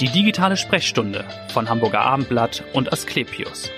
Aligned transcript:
Die 0.00 0.08
digitale 0.08 0.56
Sprechstunde 0.56 1.24
von 1.48 1.68
Hamburger 1.68 2.02
Abendblatt 2.02 2.62
und 2.72 2.92
Asklepios. 2.92 3.68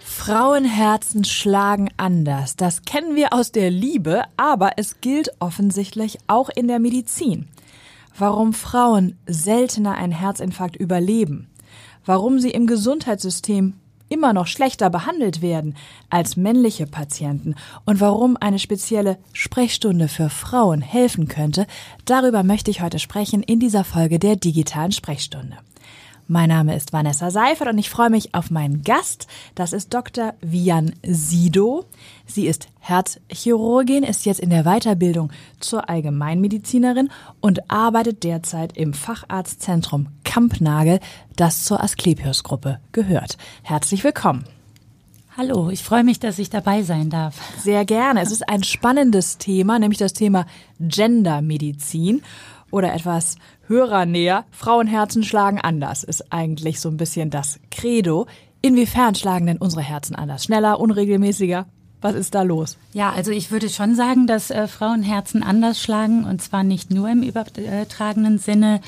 Frauenherzen 0.00 1.22
schlagen 1.24 1.90
anders. 1.98 2.56
Das 2.56 2.80
kennen 2.86 3.14
wir 3.14 3.34
aus 3.34 3.52
der 3.52 3.70
Liebe, 3.70 4.22
aber 4.38 4.70
es 4.78 5.02
gilt 5.02 5.30
offensichtlich 5.38 6.16
auch 6.28 6.48
in 6.48 6.66
der 6.66 6.78
Medizin. 6.78 7.46
Warum 8.16 8.54
Frauen 8.54 9.18
seltener 9.26 9.96
einen 9.96 10.12
Herzinfarkt 10.12 10.76
überleben. 10.76 11.50
Warum 12.06 12.38
sie 12.38 12.50
im 12.50 12.66
Gesundheitssystem 12.66 13.74
immer 14.08 14.32
noch 14.32 14.46
schlechter 14.46 14.90
behandelt 14.90 15.42
werden 15.42 15.76
als 16.10 16.36
männliche 16.36 16.86
Patienten 16.86 17.54
und 17.84 18.00
warum 18.00 18.36
eine 18.40 18.58
spezielle 18.58 19.18
Sprechstunde 19.32 20.08
für 20.08 20.30
Frauen 20.30 20.80
helfen 20.80 21.28
könnte, 21.28 21.66
darüber 22.04 22.42
möchte 22.42 22.70
ich 22.70 22.80
heute 22.80 22.98
sprechen 22.98 23.42
in 23.42 23.60
dieser 23.60 23.84
Folge 23.84 24.18
der 24.18 24.36
digitalen 24.36 24.92
Sprechstunde. 24.92 25.56
Mein 26.30 26.50
Name 26.50 26.76
ist 26.76 26.92
Vanessa 26.92 27.30
Seifert 27.30 27.68
und 27.68 27.78
ich 27.78 27.88
freue 27.88 28.10
mich 28.10 28.34
auf 28.34 28.50
meinen 28.50 28.82
Gast. 28.82 29.28
Das 29.54 29.72
ist 29.72 29.94
Dr. 29.94 30.34
Vian 30.42 30.92
Sido. 31.02 31.86
Sie 32.26 32.46
ist 32.46 32.68
Herzchirurgin, 32.80 34.02
ist 34.02 34.26
jetzt 34.26 34.40
in 34.40 34.50
der 34.50 34.64
Weiterbildung 34.64 35.32
zur 35.58 35.88
Allgemeinmedizinerin 35.88 37.08
und 37.40 37.70
arbeitet 37.70 38.24
derzeit 38.24 38.76
im 38.76 38.92
Facharztzentrum 38.92 40.08
Kampnagel, 40.22 41.00
das 41.36 41.64
zur 41.64 41.82
Asklepios-Gruppe 41.82 42.78
gehört. 42.92 43.38
Herzlich 43.62 44.04
willkommen. 44.04 44.44
Hallo, 45.34 45.70
ich 45.70 45.82
freue 45.82 46.04
mich, 46.04 46.20
dass 46.20 46.38
ich 46.38 46.50
dabei 46.50 46.82
sein 46.82 47.08
darf. 47.08 47.40
Sehr 47.58 47.86
gerne. 47.86 48.20
Es 48.20 48.32
ist 48.32 48.46
ein 48.46 48.64
spannendes 48.64 49.38
Thema, 49.38 49.78
nämlich 49.78 49.98
das 49.98 50.12
Thema 50.12 50.44
Gendermedizin 50.78 52.20
oder 52.70 52.92
etwas 52.92 53.36
hörernäher. 53.68 54.44
Frauenherzen 54.50 55.22
schlagen 55.22 55.60
anders, 55.60 56.04
ist 56.04 56.32
eigentlich 56.32 56.80
so 56.80 56.88
ein 56.88 56.96
bisschen 56.96 57.30
das 57.30 57.60
Credo. 57.70 58.26
Inwiefern 58.60 59.14
schlagen 59.14 59.46
denn 59.46 59.58
unsere 59.58 59.82
Herzen 59.82 60.16
anders? 60.16 60.44
Schneller, 60.44 60.80
unregelmäßiger? 60.80 61.66
Was 62.00 62.14
ist 62.14 62.34
da 62.34 62.42
los? 62.42 62.76
Ja, 62.92 63.10
also 63.10 63.32
ich 63.32 63.50
würde 63.50 63.68
schon 63.68 63.96
sagen, 63.96 64.28
dass 64.28 64.50
äh, 64.50 64.68
Frauenherzen 64.68 65.42
anders 65.42 65.82
schlagen 65.82 66.24
und 66.24 66.40
zwar 66.40 66.62
nicht 66.62 66.92
nur 66.92 67.08
im 67.08 67.22
übertragenen 67.22 68.38
Sinne. 68.38 68.80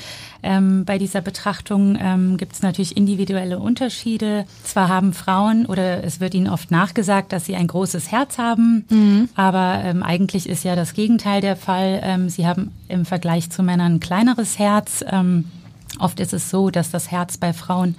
Ähm, 0.44 0.84
bei 0.84 0.96
dieser 0.96 1.20
Betrachtung 1.20 1.98
ähm, 2.00 2.36
gibt 2.36 2.52
es 2.52 2.62
natürlich 2.62 2.96
individuelle 2.96 3.58
Unterschiede. 3.58 4.46
Zwar 4.62 4.88
haben 4.88 5.12
Frauen 5.12 5.66
oder 5.66 6.04
es 6.04 6.20
wird 6.20 6.34
ihnen 6.34 6.48
oft 6.48 6.70
nachgesagt, 6.70 7.32
dass 7.32 7.46
sie 7.46 7.56
ein 7.56 7.66
großes 7.66 8.12
Herz 8.12 8.38
haben, 8.38 8.84
mhm. 8.88 9.28
aber 9.34 9.80
ähm, 9.84 10.04
eigentlich 10.04 10.48
ist 10.48 10.62
ja 10.62 10.76
das 10.76 10.94
Gegenteil 10.94 11.40
der 11.40 11.56
Fall. 11.56 12.00
Ähm, 12.04 12.28
sie 12.28 12.46
haben 12.46 12.70
im 12.88 13.04
Vergleich 13.04 13.50
zu 13.50 13.64
Männern 13.64 13.94
ein 13.94 14.00
kleineres 14.00 14.58
Herz. 14.58 15.04
Oft 16.00 16.20
ist 16.20 16.32
es 16.32 16.50
so, 16.50 16.70
dass 16.70 16.90
das 16.90 17.10
Herz 17.10 17.36
bei 17.36 17.52
Frauen 17.52 17.94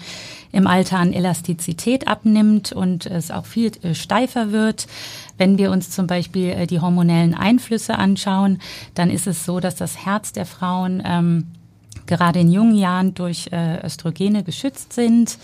im 0.51 0.67
Alter 0.67 0.99
an 0.99 1.13
Elastizität 1.13 2.07
abnimmt 2.07 2.71
und 2.73 3.05
es 3.05 3.31
auch 3.31 3.45
viel 3.45 3.71
äh, 3.83 3.95
steifer 3.95 4.51
wird. 4.51 4.87
Wenn 5.37 5.57
wir 5.57 5.71
uns 5.71 5.89
zum 5.89 6.07
Beispiel 6.07 6.49
äh, 6.49 6.67
die 6.67 6.79
hormonellen 6.79 7.33
Einflüsse 7.33 7.97
anschauen, 7.97 8.59
dann 8.95 9.09
ist 9.09 9.27
es 9.27 9.45
so, 9.45 9.59
dass 9.59 9.75
das 9.75 10.05
Herz 10.05 10.33
der 10.33 10.45
Frauen 10.45 11.01
ähm, 11.05 11.47
gerade 12.05 12.39
in 12.39 12.51
jungen 12.51 12.75
Jahren 12.75 13.13
durch 13.13 13.49
äh, 13.51 13.85
Östrogene 13.85 14.43
geschützt 14.43 14.93
sind. 14.93 15.37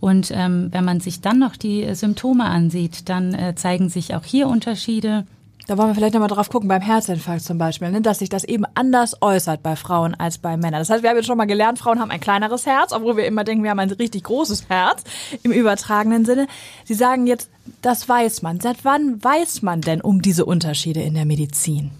Und 0.00 0.30
ähm, 0.32 0.68
wenn 0.70 0.84
man 0.84 1.00
sich 1.00 1.20
dann 1.20 1.38
noch 1.38 1.56
die 1.56 1.82
äh, 1.82 1.94
Symptome 1.94 2.44
ansieht, 2.44 3.08
dann 3.08 3.34
äh, 3.34 3.54
zeigen 3.54 3.88
sich 3.88 4.14
auch 4.14 4.24
hier 4.24 4.48
Unterschiede. 4.48 5.26
Da 5.68 5.76
wollen 5.76 5.88
wir 5.88 5.94
vielleicht 5.94 6.14
nochmal 6.14 6.30
drauf 6.30 6.48
gucken, 6.48 6.66
beim 6.66 6.80
Herzinfarkt 6.80 7.42
zum 7.42 7.58
Beispiel, 7.58 7.90
ne, 7.90 8.00
dass 8.00 8.20
sich 8.20 8.30
das 8.30 8.42
eben 8.42 8.64
anders 8.74 9.20
äußert 9.20 9.62
bei 9.62 9.76
Frauen 9.76 10.14
als 10.14 10.38
bei 10.38 10.56
Männern. 10.56 10.80
Das 10.80 10.88
heißt, 10.88 11.02
wir 11.02 11.10
haben 11.10 11.18
jetzt 11.18 11.26
schon 11.26 11.36
mal 11.36 11.44
gelernt, 11.44 11.78
Frauen 11.78 12.00
haben 12.00 12.10
ein 12.10 12.20
kleineres 12.20 12.64
Herz, 12.64 12.94
obwohl 12.94 13.18
wir 13.18 13.26
immer 13.26 13.44
denken, 13.44 13.64
wir 13.64 13.70
haben 13.70 13.78
ein 13.78 13.90
richtig 13.90 14.24
großes 14.24 14.70
Herz 14.70 15.04
im 15.42 15.52
übertragenen 15.52 16.24
Sinne. 16.24 16.46
Sie 16.84 16.94
sagen 16.94 17.26
jetzt, 17.26 17.50
das 17.82 18.08
weiß 18.08 18.40
man. 18.40 18.60
Seit 18.60 18.86
wann 18.86 19.22
weiß 19.22 19.60
man 19.60 19.82
denn 19.82 20.00
um 20.00 20.22
diese 20.22 20.46
Unterschiede 20.46 21.02
in 21.02 21.12
der 21.12 21.26
Medizin? 21.26 21.90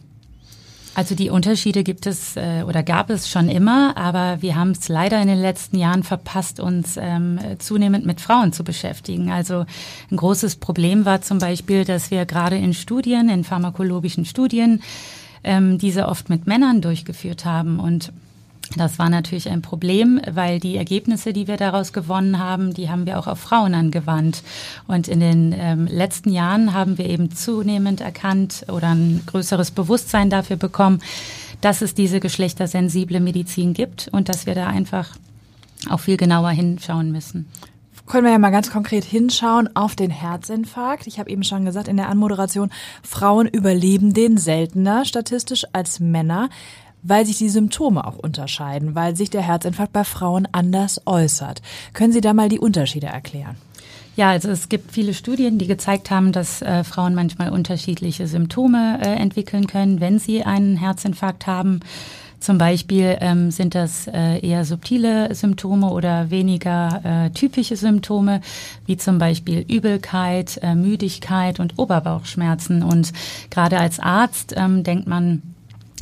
Also 0.98 1.14
die 1.14 1.30
Unterschiede 1.30 1.84
gibt 1.84 2.06
es 2.06 2.36
äh, 2.36 2.64
oder 2.66 2.82
gab 2.82 3.08
es 3.08 3.30
schon 3.30 3.48
immer, 3.48 3.96
aber 3.96 4.42
wir 4.42 4.56
haben 4.56 4.72
es 4.72 4.88
leider 4.88 5.22
in 5.22 5.28
den 5.28 5.40
letzten 5.40 5.78
Jahren 5.78 6.02
verpasst, 6.02 6.58
uns 6.58 6.96
ähm, 7.00 7.38
zunehmend 7.60 8.04
mit 8.04 8.20
Frauen 8.20 8.52
zu 8.52 8.64
beschäftigen. 8.64 9.30
Also 9.30 9.64
ein 10.10 10.16
großes 10.16 10.56
Problem 10.56 11.04
war 11.04 11.22
zum 11.22 11.38
Beispiel, 11.38 11.84
dass 11.84 12.10
wir 12.10 12.26
gerade 12.26 12.56
in 12.56 12.74
Studien, 12.74 13.28
in 13.28 13.44
pharmakologischen 13.44 14.24
Studien, 14.24 14.82
ähm, 15.44 15.78
diese 15.78 16.08
oft 16.08 16.30
mit 16.30 16.48
Männern 16.48 16.80
durchgeführt 16.80 17.44
haben 17.44 17.78
und 17.78 18.12
das 18.76 18.98
war 18.98 19.08
natürlich 19.08 19.48
ein 19.48 19.62
Problem, 19.62 20.20
weil 20.30 20.60
die 20.60 20.76
Ergebnisse, 20.76 21.32
die 21.32 21.48
wir 21.48 21.56
daraus 21.56 21.92
gewonnen 21.92 22.38
haben, 22.38 22.74
die 22.74 22.90
haben 22.90 23.06
wir 23.06 23.18
auch 23.18 23.26
auf 23.26 23.38
Frauen 23.38 23.74
angewandt. 23.74 24.42
Und 24.86 25.08
in 25.08 25.20
den 25.20 25.54
ähm, 25.56 25.86
letzten 25.86 26.30
Jahren 26.30 26.74
haben 26.74 26.98
wir 26.98 27.06
eben 27.06 27.30
zunehmend 27.30 28.00
erkannt 28.00 28.66
oder 28.68 28.88
ein 28.88 29.22
größeres 29.26 29.70
Bewusstsein 29.70 30.28
dafür 30.28 30.56
bekommen, 30.56 31.00
dass 31.60 31.80
es 31.80 31.94
diese 31.94 32.20
geschlechtersensible 32.20 33.20
Medizin 33.20 33.72
gibt 33.72 34.08
und 34.12 34.28
dass 34.28 34.46
wir 34.46 34.54
da 34.54 34.66
einfach 34.66 35.16
auch 35.88 36.00
viel 36.00 36.16
genauer 36.16 36.50
hinschauen 36.50 37.10
müssen 37.10 37.48
können 38.08 38.24
wir 38.24 38.32
ja 38.32 38.38
mal 38.38 38.50
ganz 38.50 38.70
konkret 38.70 39.04
hinschauen 39.04 39.76
auf 39.76 39.94
den 39.94 40.10
Herzinfarkt. 40.10 41.06
Ich 41.06 41.18
habe 41.18 41.28
eben 41.30 41.44
schon 41.44 41.66
gesagt 41.66 41.88
in 41.88 41.98
der 41.98 42.08
Anmoderation, 42.08 42.70
Frauen 43.02 43.46
überleben 43.46 44.14
den 44.14 44.38
seltener 44.38 45.04
statistisch 45.04 45.66
als 45.72 46.00
Männer 46.00 46.48
weil 47.02 47.26
sich 47.26 47.38
die 47.38 47.48
Symptome 47.48 48.06
auch 48.06 48.18
unterscheiden, 48.18 48.94
weil 48.94 49.16
sich 49.16 49.30
der 49.30 49.42
Herzinfarkt 49.42 49.92
bei 49.92 50.04
Frauen 50.04 50.48
anders 50.52 51.00
äußert. 51.06 51.62
Können 51.92 52.12
Sie 52.12 52.20
da 52.20 52.34
mal 52.34 52.48
die 52.48 52.58
Unterschiede 52.58 53.06
erklären? 53.06 53.56
Ja, 54.16 54.30
also 54.30 54.50
es 54.50 54.68
gibt 54.68 54.90
viele 54.90 55.14
Studien, 55.14 55.58
die 55.58 55.68
gezeigt 55.68 56.10
haben, 56.10 56.32
dass 56.32 56.60
äh, 56.60 56.82
Frauen 56.82 57.14
manchmal 57.14 57.50
unterschiedliche 57.50 58.26
Symptome 58.26 58.98
äh, 59.00 59.10
entwickeln 59.14 59.68
können, 59.68 60.00
wenn 60.00 60.18
sie 60.18 60.42
einen 60.42 60.76
Herzinfarkt 60.76 61.46
haben. 61.46 61.78
Zum 62.40 62.58
Beispiel 62.58 63.16
ähm, 63.20 63.52
sind 63.52 63.76
das 63.76 64.08
äh, 64.08 64.38
eher 64.40 64.64
subtile 64.64 65.32
Symptome 65.34 65.90
oder 65.90 66.30
weniger 66.30 67.00
äh, 67.04 67.30
typische 67.30 67.76
Symptome, 67.76 68.40
wie 68.86 68.96
zum 68.96 69.18
Beispiel 69.18 69.64
Übelkeit, 69.68 70.58
äh, 70.62 70.74
Müdigkeit 70.74 71.60
und 71.60 71.78
Oberbauchschmerzen. 71.78 72.82
Und 72.82 73.12
gerade 73.50 73.78
als 73.78 74.00
Arzt 74.00 74.52
ähm, 74.56 74.82
denkt 74.82 75.06
man 75.06 75.42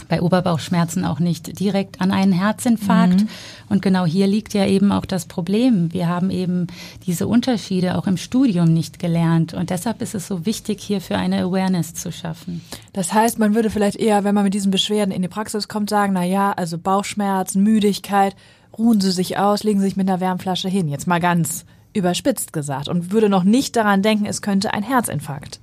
bei 0.09 0.23
Oberbauchschmerzen 0.23 1.05
auch 1.05 1.19
nicht 1.19 1.59
direkt 1.59 2.01
an 2.01 2.11
einen 2.11 2.33
Herzinfarkt. 2.33 3.23
Mhm. 3.23 3.29
Und 3.69 3.83
genau 3.83 4.07
hier 4.07 4.27
liegt 4.27 4.55
ja 4.55 4.67
eben 4.67 4.93
auch 4.93 5.05
das 5.05 5.27
Problem. 5.27 5.93
Wir 5.93 6.09
haben 6.09 6.31
eben 6.31 6.67
diese 7.07 7.27
Unterschiede 7.27 7.97
auch 7.97 8.07
im 8.07 8.17
Studium 8.17 8.73
nicht 8.73 8.99
gelernt. 8.99 9.55
Und 9.55 9.71
deshalb 9.71 10.03
ist 10.03 10.15
es 10.15 10.27
so 10.27 10.47
wichtig, 10.47 10.81
hierfür 10.83 11.19
eine 11.19 11.43
Awareness 11.43 11.95
zu 11.95 12.13
schaffen. 12.13 12.61
Das 12.93 13.13
heißt, 13.13 13.39
man 13.39 13.55
würde 13.55 13.71
vielleicht 13.71 13.97
eher, 13.97 14.25
wenn 14.25 14.35
man 14.35 14.45
mit 14.45 14.55
diesen 14.55 14.71
Beschwerden 14.71 15.13
in 15.13 15.23
die 15.23 15.29
Praxis 15.29 15.69
kommt, 15.69 15.91
sagen, 15.91 16.13
na 16.13 16.25
ja, 16.25 16.53
also 16.53 16.79
Bauchschmerzen, 16.79 17.63
Müdigkeit, 17.63 18.37
ruhen 18.77 19.01
Sie 19.01 19.11
sich 19.11 19.39
aus, 19.39 19.65
legen 19.65 19.81
Sie 19.81 19.87
sich 19.87 19.97
mit 19.97 20.09
einer 20.09 20.21
Wärmflasche 20.21 20.69
hin. 20.69 20.89
Jetzt 20.89 21.07
mal 21.07 21.21
ganz 21.21 21.65
überspitzt 21.93 22.53
gesagt. 22.53 22.89
Und 22.89 23.11
würde 23.11 23.29
noch 23.29 23.45
nicht 23.45 23.75
daran 23.75 24.03
denken, 24.03 24.27
es 24.27 24.43
könnte 24.43 24.73
ein 24.73 24.83
Herzinfarkt 24.83 25.61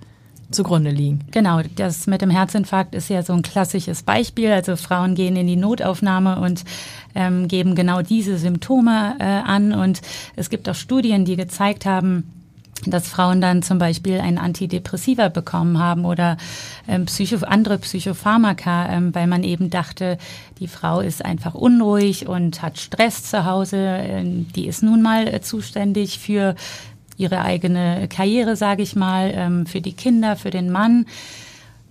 zugrunde 0.54 0.92
liegen. 0.92 1.20
Genau, 1.32 1.62
das 1.76 2.08
mit 2.08 2.22
dem 2.22 2.30
Herzinfarkt 2.30 2.96
ist 2.96 3.10
ja 3.10 3.24
so 3.24 3.34
ein 3.34 3.42
klassisches 3.42 4.04
Beispiel. 4.04 4.52
Also 4.52 4.76
Frauen 4.76 5.16
gehen 5.16 5.36
in 5.36 5.48
die 5.48 5.56
Notaufnahme 5.56 6.40
und 6.40 6.64
ähm, 7.16 7.48
geben 7.48 7.76
genau 7.76 8.02
diese 8.02 8.38
Symptome 8.38 9.16
äh, 9.20 9.24
an. 9.24 9.74
Und 9.74 10.02
es 10.36 10.50
gibt 10.50 10.70
auch 10.70 10.76
Studien, 10.76 11.26
die 11.26 11.36
gezeigt 11.36 11.86
haben, 11.86 12.24
dass 12.86 13.08
Frauen 13.08 13.42
dann 13.42 13.62
zum 13.62 13.78
Beispiel 13.78 14.20
ein 14.20 14.38
Antidepressiva 14.38 15.30
bekommen 15.30 15.80
haben 15.80 16.06
oder 16.06 16.38
ähm, 16.88 17.06
Psycho 17.06 17.46
andere 17.46 17.78
Psychopharmaka, 17.78 18.90
ähm, 18.92 19.16
weil 19.16 19.28
man 19.28 19.44
eben 19.44 19.70
dachte, 19.70 20.18
die 20.60 20.68
Frau 20.68 21.00
ist 21.00 21.24
einfach 21.24 21.54
unruhig 21.54 22.28
und 22.28 22.62
hat 22.62 22.80
Stress 22.80 23.24
zu 23.24 23.46
Hause. 23.46 23.78
Ähm, 23.78 24.48
die 24.54 24.68
ist 24.68 24.84
nun 24.84 25.02
mal 25.02 25.28
äh, 25.28 25.42
zuständig 25.42 26.20
für 26.20 26.56
ihre 27.18 27.42
eigene 27.42 28.08
Karriere, 28.08 28.56
sage 28.56 28.84
ich 28.84 28.96
mal, 28.96 29.32
ähm, 29.34 29.66
für 29.66 29.82
die 29.82 29.94
Kinder, 29.94 30.36
für 30.36 30.50
den 30.50 30.72
Mann. 30.72 31.06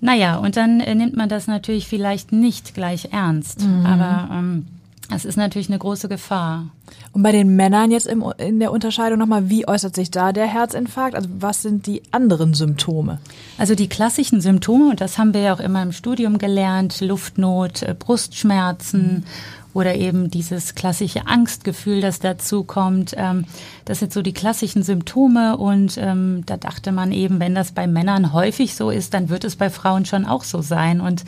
Naja, 0.00 0.36
und 0.36 0.56
dann 0.56 0.80
äh, 0.80 0.94
nimmt 0.94 1.16
man 1.16 1.28
das 1.28 1.46
natürlich 1.46 1.86
vielleicht 1.86 2.32
nicht 2.32 2.74
gleich 2.74 3.08
ernst. 3.12 3.62
Mhm. 3.62 3.86
Aber 3.86 4.28
ähm, 4.32 4.66
es 5.14 5.24
ist 5.24 5.36
natürlich 5.36 5.68
eine 5.68 5.78
große 5.78 6.08
Gefahr. 6.08 6.66
Und 7.12 7.22
bei 7.22 7.32
den 7.32 7.54
Männern 7.54 7.90
jetzt 7.90 8.06
im, 8.06 8.24
in 8.38 8.58
der 8.58 8.72
Unterscheidung 8.72 9.18
nochmal, 9.18 9.48
wie 9.48 9.68
äußert 9.68 9.94
sich 9.94 10.10
da 10.10 10.32
der 10.32 10.46
Herzinfarkt? 10.46 11.14
Also 11.14 11.28
was 11.38 11.62
sind 11.62 11.86
die 11.86 12.02
anderen 12.10 12.54
Symptome? 12.54 13.18
Also 13.58 13.74
die 13.74 13.88
klassischen 13.88 14.40
Symptome, 14.40 14.90
und 14.90 15.00
das 15.00 15.18
haben 15.18 15.34
wir 15.34 15.42
ja 15.42 15.54
auch 15.54 15.60
immer 15.60 15.82
im 15.82 15.92
Studium 15.92 16.38
gelernt, 16.38 17.00
Luftnot, 17.00 17.82
äh, 17.82 17.94
Brustschmerzen. 17.98 19.14
Mhm 19.18 19.24
oder 19.74 19.94
eben 19.94 20.30
dieses 20.30 20.74
klassische 20.74 21.26
Angstgefühl, 21.26 22.00
das 22.00 22.18
dazu 22.18 22.64
kommt. 22.64 23.14
Ähm, 23.16 23.46
das 23.84 24.00
sind 24.00 24.12
so 24.12 24.22
die 24.22 24.32
klassischen 24.32 24.82
Symptome 24.82 25.56
und 25.56 25.98
ähm, 25.98 26.42
da 26.46 26.56
dachte 26.56 26.92
man 26.92 27.12
eben, 27.12 27.40
wenn 27.40 27.54
das 27.54 27.72
bei 27.72 27.86
Männern 27.86 28.32
häufig 28.32 28.74
so 28.74 28.90
ist, 28.90 29.14
dann 29.14 29.28
wird 29.28 29.44
es 29.44 29.56
bei 29.56 29.70
Frauen 29.70 30.04
schon 30.04 30.26
auch 30.26 30.44
so 30.44 30.62
sein. 30.62 31.00
Und 31.00 31.24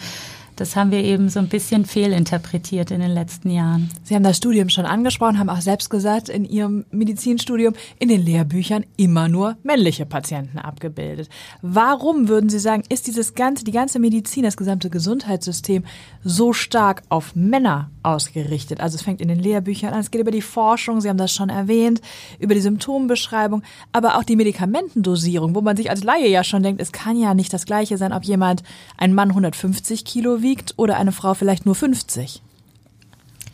Das 0.57 0.77
haben 0.77 0.93
wir 0.93 1.03
eben 1.03 1.29
so 1.29 1.41
ein 1.41 1.49
bisschen 1.49 1.85
fehlinterpretiert 1.85 2.93
in 2.93 3.01
den 3.01 3.11
letzten 3.11 3.51
Jahren. 3.51 3.91
Sie 4.05 4.15
haben 4.15 4.23
das 4.23 4.37
Studium 4.37 4.69
schon 4.69 4.87
angesprochen, 4.87 5.39
haben 5.39 5.51
auch 5.51 5.61
selbst 5.61 5.91
gesagt, 5.91 6.29
in 6.29 6.45
Ihrem 6.45 6.85
Medizinstudium 6.93 7.75
in 7.99 8.09
den 8.09 8.25
Lehrbüchern 8.25 8.85
immer 8.97 9.29
nur 9.29 9.57
männliche 9.65 10.07
Patienten 10.07 10.59
abgebildet. 10.59 11.29
Warum 11.61 12.29
würden 12.29 12.51
Sie 12.51 12.61
sagen, 12.61 12.85
ist 12.89 13.09
dieses 13.09 13.35
ganze, 13.35 13.65
die 13.65 13.73
ganze 13.73 13.99
Medizin, 13.99 14.45
das 14.45 14.57
gesamte 14.57 14.91
Gesundheitssystem 14.91 15.85
so 16.23 16.53
stark 16.53 17.03
auf 17.09 17.35
Männer 17.35 17.91
ausgerichtet? 18.05 18.81
Also 18.81 18.95
es 18.95 19.03
fängt 19.03 19.21
in 19.21 19.29
den 19.29 19.41
Lehrbüchern 19.41 19.93
an, 19.93 20.01
es 20.01 20.13
geht 20.13 20.21
über 20.21 20.31
die 20.31 20.43
Forschung, 20.43 21.01
Sie 21.01 21.09
haben 21.09 21.19
das 21.19 21.33
schon 21.33 21.49
erwähnt, 21.49 22.01
über 22.39 22.55
die 22.55 22.61
Symptombeschreibung, 22.61 23.63
aber 23.91 24.19
auch 24.19 24.25
die 24.25 24.37
Medikamentendosierung, 24.37 25.57
wo 25.57 25.63
man 25.63 25.77
sich 25.77 25.91
als 25.91 26.05
Laie 26.05 26.29
ja 26.29 26.45
schon 26.45 26.63
denkt, 26.63 26.81
es 26.81 26.93
kann 26.93 27.19
ja 27.19 27.35
nicht 27.35 27.53
das 27.53 27.67
Gleiche 27.67 27.99
sein, 27.99 28.13
ob 28.13 28.23
jemand, 28.23 28.63
ein 28.97 29.15
Mann 29.15 29.31
150 29.31 30.05
Kilo 30.05 30.44
wiegt 30.45 30.75
oder 30.77 30.97
eine 30.97 31.11
Frau 31.11 31.35
vielleicht 31.35 31.67
nur 31.67 31.75
50. 31.75 32.41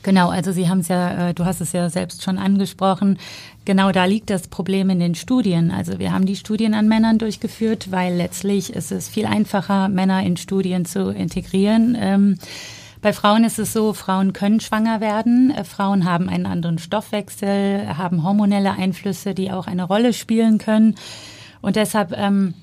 Genau, 0.03 0.31
also 0.31 0.53
Sie 0.53 0.69
haben 0.69 0.81
es 0.81 0.89
ja, 0.89 1.29
äh, 1.29 1.35
du 1.35 1.45
hast 1.45 1.61
es 1.61 1.73
ja 1.73 1.91
selbst 1.91 2.23
schon 2.23 2.39
angesprochen. 2.39 3.19
Genau 3.67 3.93
da 3.93 4.07
liegt 4.07 4.31
das 4.31 4.49
Problem 4.49 4.89
in 4.89 4.99
den 4.99 5.15
Studien. 5.15 5.71
Also 5.71 5.99
wir 5.99 6.13
haben 6.13 6.25
die 6.25 6.37
Studien 6.37 6.75
an 6.75 6.89
Männern 6.89 7.19
durchgeführt, 7.19 7.91
weil 7.91 8.15
letztlich 8.15 8.73
ist 8.73 8.93
es 8.93 9.09
viel 9.09 9.27
einfacher, 9.27 9.89
Männer 9.89 10.23
in 10.23 10.37
Studien 10.39 10.87
zu 10.87 11.11
integrieren. 11.11 11.97
Ähm, 12.01 12.39
bei 13.03 13.13
Frauen 13.13 13.45
ist 13.45 13.59
es 13.59 13.73
so, 13.73 13.93
Frauen 13.93 14.33
können 14.33 14.61
schwanger 14.61 15.01
werden. 15.01 15.51
Äh, 15.51 15.65
Frauen 15.65 16.07
haben 16.07 16.31
einen 16.31 16.47
anderen 16.47 16.79
Stoffwechsel, 16.79 17.97
haben 17.97 18.25
hormonelle 18.25 18.73
Einflüsse, 18.73 19.35
die 19.35 19.51
auch 19.53 19.67
eine 19.67 19.85
Rolle 19.85 20.15
spielen 20.15 20.57
können. 20.57 20.95
Und 21.61 21.77
deshalb 21.77 22.13
ähm, 22.17 22.55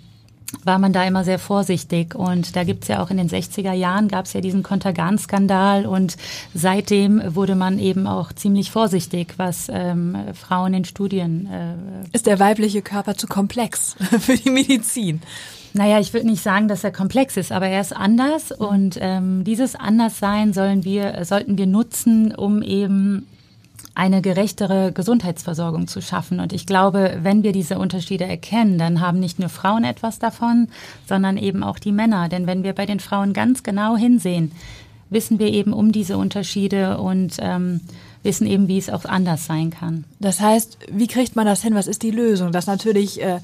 war 0.64 0.80
man 0.80 0.94
da 0.94 1.04
immer 1.04 1.24
sehr 1.24 1.40
vorsichtig. 1.40 2.16
Und 2.16 2.56
da 2.56 2.64
gibt's 2.64 2.88
ja 2.88 3.02
auch 3.02 3.10
in 3.10 3.18
den 3.18 3.30
60er 3.30 3.74
Jahren 3.74 4.08
gab's 4.08 4.34
ja 4.34 4.42
diesen 4.42 4.64
Kontergan-Skandal 4.64 5.86
und 5.86 6.18
seitdem 6.54 7.22
wurde 7.36 7.56
man 7.56 7.80
eben 7.80 8.08
auch 8.08 8.32
ziemlich 8.34 8.72
vorsichtig, 8.72 9.34
was 9.38 9.68
ähm, 9.70 10.18
Frauen 10.34 10.74
in 10.74 10.86
Studien. 10.86 11.48
Äh, 11.48 12.16
Ist 12.16 12.28
der 12.28 12.40
weibliche 12.40 12.82
Körper 12.82 13.16
zu 13.16 13.28
komplex 13.28 13.96
für 14.20 14.38
die 14.38 14.50
Medizin? 14.50 15.22
Naja, 15.74 16.00
ich 16.00 16.14
würde 16.14 16.28
nicht 16.28 16.42
sagen, 16.42 16.68
dass 16.68 16.84
er 16.84 16.92
komplex 16.92 17.38
ist, 17.38 17.52
aber 17.52 17.68
er 17.68 17.82
ist 17.82 17.96
anders 17.96 18.52
und 18.52 18.98
ähm, 19.00 19.44
dieses 19.44 19.76
Anderssein 19.76 20.54
sollen 20.54 20.84
wir, 20.84 21.24
sollten 21.26 21.58
wir 21.58 21.68
nutzen, 21.68 22.34
um 22.34 22.64
eben 22.64 23.28
eine 23.98 24.22
gerechtere 24.22 24.92
Gesundheitsversorgung 24.92 25.88
zu 25.88 26.02
schaffen. 26.02 26.40
Und 26.40 26.54
ich 26.54 26.68
glaube, 26.68 27.18
wenn 27.24 27.42
wir 27.42 27.52
diese 27.52 27.80
Unterschiede 27.80 28.26
erkennen, 28.26 28.78
dann 28.78 29.02
haben 29.02 29.20
nicht 29.20 29.40
nur 29.40 29.50
Frauen 29.50 29.84
etwas 29.84 30.20
davon, 30.20 30.68
sondern 31.08 31.36
eben 31.36 31.64
auch 31.64 31.80
die 31.80 31.92
Männer. 31.92 32.30
Denn 32.30 32.46
wenn 32.46 32.64
wir 32.64 32.74
bei 32.74 32.86
den 32.86 33.00
Frauen 33.00 33.34
ganz 33.34 33.64
genau 33.64 33.98
hinsehen, 33.98 34.52
wissen 35.10 35.40
wir 35.40 35.48
eben 35.48 35.74
um 35.74 35.92
diese 35.92 36.16
Unterschiede 36.20 37.00
und 37.00 37.38
ähm, 37.40 37.82
wissen 38.22 38.46
eben, 38.46 38.68
wie 38.68 38.78
es 38.78 38.92
auch 38.92 39.06
anders 39.06 39.48
sein 39.48 39.72
kann. 39.72 40.04
Das 40.20 40.42
heißt, 40.42 40.78
wie 40.92 41.08
kriegt 41.08 41.36
man 41.36 41.48
das 41.48 41.64
hin? 41.64 41.74
Was 41.74 41.88
ist 41.88 42.04
die 42.04 42.12
Lösung? 42.12 42.52
Dass 42.52 42.68
natürlich 42.68 43.20
äh, 43.24 43.40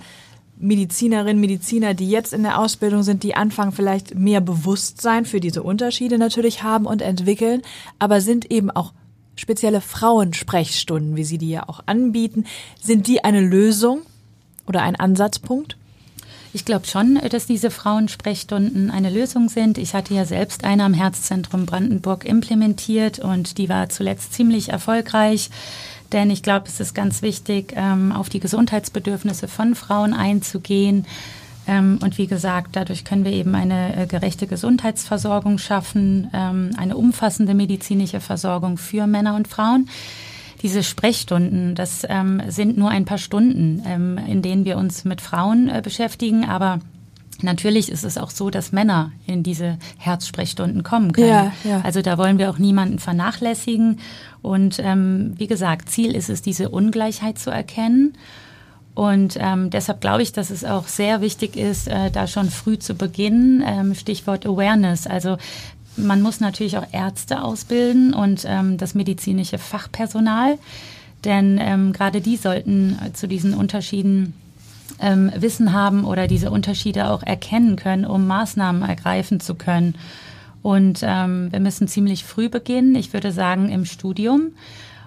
Medizinerinnen, 0.57 1.41
Mediziner, 1.41 1.95
die 1.95 2.11
jetzt 2.11 2.31
in 2.31 2.44
der 2.44 2.59
Ausbildung 2.59 3.01
sind, 3.01 3.23
die 3.23 3.33
anfangen 3.33 3.71
vielleicht 3.71 4.13
mehr 4.13 4.39
Bewusstsein 4.39 5.25
für 5.25 5.39
diese 5.39 5.63
Unterschiede 5.63 6.19
natürlich 6.19 6.61
haben 6.61 6.85
und 6.85 7.01
entwickeln, 7.01 7.63
aber 7.97 8.21
sind 8.21 8.51
eben 8.51 8.69
auch 8.69 8.94
spezielle 9.35 9.81
Frauensprechstunden, 9.81 11.15
wie 11.15 11.24
Sie 11.24 11.38
die 11.38 11.50
ja 11.50 11.68
auch 11.68 11.81
anbieten, 11.85 12.45
sind 12.81 13.07
die 13.07 13.24
eine 13.24 13.41
Lösung 13.41 14.01
oder 14.68 14.81
ein 14.81 14.95
Ansatzpunkt? 14.95 15.77
Ich 16.56 16.65
glaube 16.65 16.85
schon, 16.85 17.19
dass 17.31 17.47
diese 17.47 17.71
Frauensprechstunden 17.71 18.91
eine 18.91 19.09
Lösung 19.09 19.50
sind. 19.50 19.80
Ich 19.80 19.95
hatte 19.95 20.13
ja 20.13 20.24
selbst 20.24 20.63
eine 20.63 20.83
am 20.83 20.94
Herzzentrum 20.94 21.65
Brandenburg 21.65 22.25
implementiert 22.25 23.18
und 23.18 23.57
die 23.57 23.69
war 23.69 23.89
zuletzt 23.89 24.33
ziemlich 24.33 24.69
erfolgreich. 24.69 25.50
Denn 26.12 26.29
ich 26.29 26.44
glaube, 26.44 26.68
es 26.68 26.79
ist 26.79 26.94
ganz 26.94 27.24
wichtig, 27.24 27.74
ähm, 27.75 28.12
auf 28.12 28.29
die 28.29 28.39
Gesundheitsbedürfnisse 28.39 29.47
von 29.47 29.74
Frauen 29.74 30.13
einzugehen 30.13 31.07
ähm, 31.68 32.00
und 32.01 32.18
wie 32.18 32.27
gesagt, 32.27 32.75
dadurch 32.75 33.06
können 33.06 33.25
wir 33.25 33.31
eben 33.31 33.56
eine 33.56 33.95
äh, 33.95 34.06
gerechte 34.07 34.48
Gesundheitsversorgung 34.48 35.57
schaffen, 35.57 36.30
ähm, 36.33 36.71
eine 36.77 36.98
umfassende 36.98 37.54
medizinische 37.54 38.19
Versorgung 38.19 38.77
für 38.77 39.07
Männer 39.07 39.36
und 39.36 39.48
Frauen. 39.48 39.89
Diese 40.62 40.83
Sprechstunden, 40.83 41.75
das 41.75 42.06
ähm, 42.07 42.42
sind 42.48 42.77
nur 42.77 42.89
ein 42.89 43.04
paar 43.04 43.18
Stunden, 43.18 43.83
in 44.27 44.42
denen 44.42 44.63
wir 44.63 44.77
uns 44.77 45.04
mit 45.04 45.19
Frauen 45.19 45.68
äh, 45.68 45.81
beschäftigen, 45.83 46.45
aber 46.45 46.80
Natürlich 47.42 47.92
ist 47.92 48.04
es 48.04 48.18
auch 48.18 48.30
so, 48.30 48.50
dass 48.50 48.71
Männer 48.71 49.12
in 49.25 49.44
diese 49.44 49.77
Herzsprechstunden 49.98 50.83
kommen 50.83 51.12
können. 51.12 51.27
Ja, 51.27 51.51
ja. 51.63 51.81
Also 51.81 52.01
da 52.01 52.18
wollen 52.18 52.38
wir 52.38 52.50
auch 52.50 52.57
niemanden 52.57 53.00
vernachlässigen. 53.00 54.00
Und 54.42 54.80
ähm, 54.80 55.33
wie 55.38 55.48
gesagt, 55.48 55.89
Ziel 55.89 56.15
ist 56.15 56.30
es, 56.30 56.42
diese 56.42 56.69
Ungleichheit 56.69 57.38
zu 57.39 57.50
erkennen 57.50 58.13
und 58.95 59.37
ähm, 59.39 59.69
deshalb 59.69 60.01
glaube 60.01 60.21
ich, 60.21 60.33
dass 60.33 60.49
es 60.49 60.63
auch 60.63 60.87
sehr 60.87 61.21
wichtig 61.21 61.57
ist, 61.57 61.87
äh, 61.87 62.11
da 62.11 62.27
schon 62.27 62.49
früh 62.49 62.77
zu 62.77 62.93
beginnen. 62.93 63.63
Ähm, 63.65 63.95
Stichwort 63.95 64.45
Awareness. 64.45 65.07
Also 65.07 65.37
man 65.95 66.21
muss 66.21 66.39
natürlich 66.39 66.77
auch 66.77 66.85
Ärzte 66.91 67.43
ausbilden 67.43 68.13
und 68.13 68.45
ähm, 68.47 68.77
das 68.77 68.93
medizinische 68.95 69.57
Fachpersonal, 69.57 70.57
denn 71.23 71.59
ähm, 71.61 71.93
gerade 71.93 72.21
die 72.21 72.37
sollten 72.37 72.97
zu 73.13 73.27
diesen 73.27 73.53
Unterschieden 73.53 74.33
ähm, 74.99 75.31
Wissen 75.35 75.73
haben 75.73 76.05
oder 76.05 76.27
diese 76.27 76.51
Unterschiede 76.51 77.09
auch 77.09 77.23
erkennen 77.23 77.75
können, 77.75 78.05
um 78.05 78.27
Maßnahmen 78.27 78.83
ergreifen 78.83 79.39
zu 79.39 79.55
können. 79.55 79.95
Und 80.61 80.99
ähm, 81.03 81.51
wir 81.51 81.59
müssen 81.59 81.87
ziemlich 81.87 82.23
früh 82.23 82.47
beginnen. 82.47 82.95
Ich 82.95 83.11
würde 83.11 83.31
sagen 83.31 83.69
im 83.69 83.85
Studium. 83.85 84.51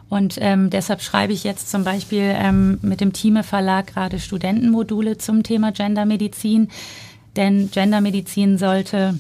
Und 0.09 0.39
ähm, 0.41 0.71
deshalb 0.71 1.03
schreibe 1.03 1.33
ich 1.33 1.45
jetzt 1.45 1.71
zum 1.71 1.85
Beispiel 1.85 2.33
ähm, 2.37 2.79
mit 2.83 3.01
dem 3.01 3.13
Thieme 3.13 3.43
Verlag 3.43 3.89
gerade 3.89 4.21
Studentenmodule 4.21 5.19
zum 5.19 5.43
Thema 5.43 5.73
Gendermedizin. 5.73 6.69
Denn 7.35 7.71
Gendermedizin 7.71 8.57
sollte 8.57 9.19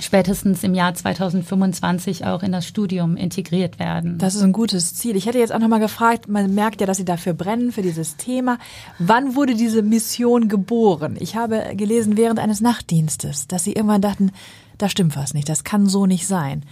spätestens 0.00 0.62
im 0.64 0.74
Jahr 0.74 0.94
2025 0.94 2.26
auch 2.26 2.42
in 2.42 2.52
das 2.52 2.66
Studium 2.66 3.16
integriert 3.16 3.78
werden. 3.78 4.18
Das 4.18 4.34
ist 4.34 4.42
ein 4.42 4.52
gutes 4.52 4.94
Ziel. 4.94 5.16
Ich 5.16 5.26
hätte 5.26 5.38
jetzt 5.38 5.52
auch 5.52 5.58
noch 5.58 5.68
mal 5.68 5.80
gefragt, 5.80 6.28
man 6.28 6.54
merkt 6.54 6.80
ja, 6.80 6.86
dass 6.86 6.98
Sie 6.98 7.04
dafür 7.04 7.32
brennen, 7.32 7.72
für 7.72 7.82
dieses 7.82 8.16
Thema. 8.16 8.58
Wann 8.98 9.34
wurde 9.34 9.54
diese 9.54 9.82
Mission 9.82 10.48
geboren? 10.48 11.16
Ich 11.18 11.36
habe 11.36 11.72
gelesen 11.74 12.16
während 12.16 12.38
eines 12.38 12.60
Nachtdienstes, 12.60 13.48
dass 13.48 13.64
Sie 13.64 13.72
irgendwann 13.72 14.02
dachten, 14.02 14.32
da 14.76 14.88
stimmt 14.88 15.16
was 15.16 15.34
nicht, 15.34 15.48
das 15.48 15.64
kann 15.64 15.86
so 15.86 16.06
nicht 16.06 16.26
sein. 16.26 16.64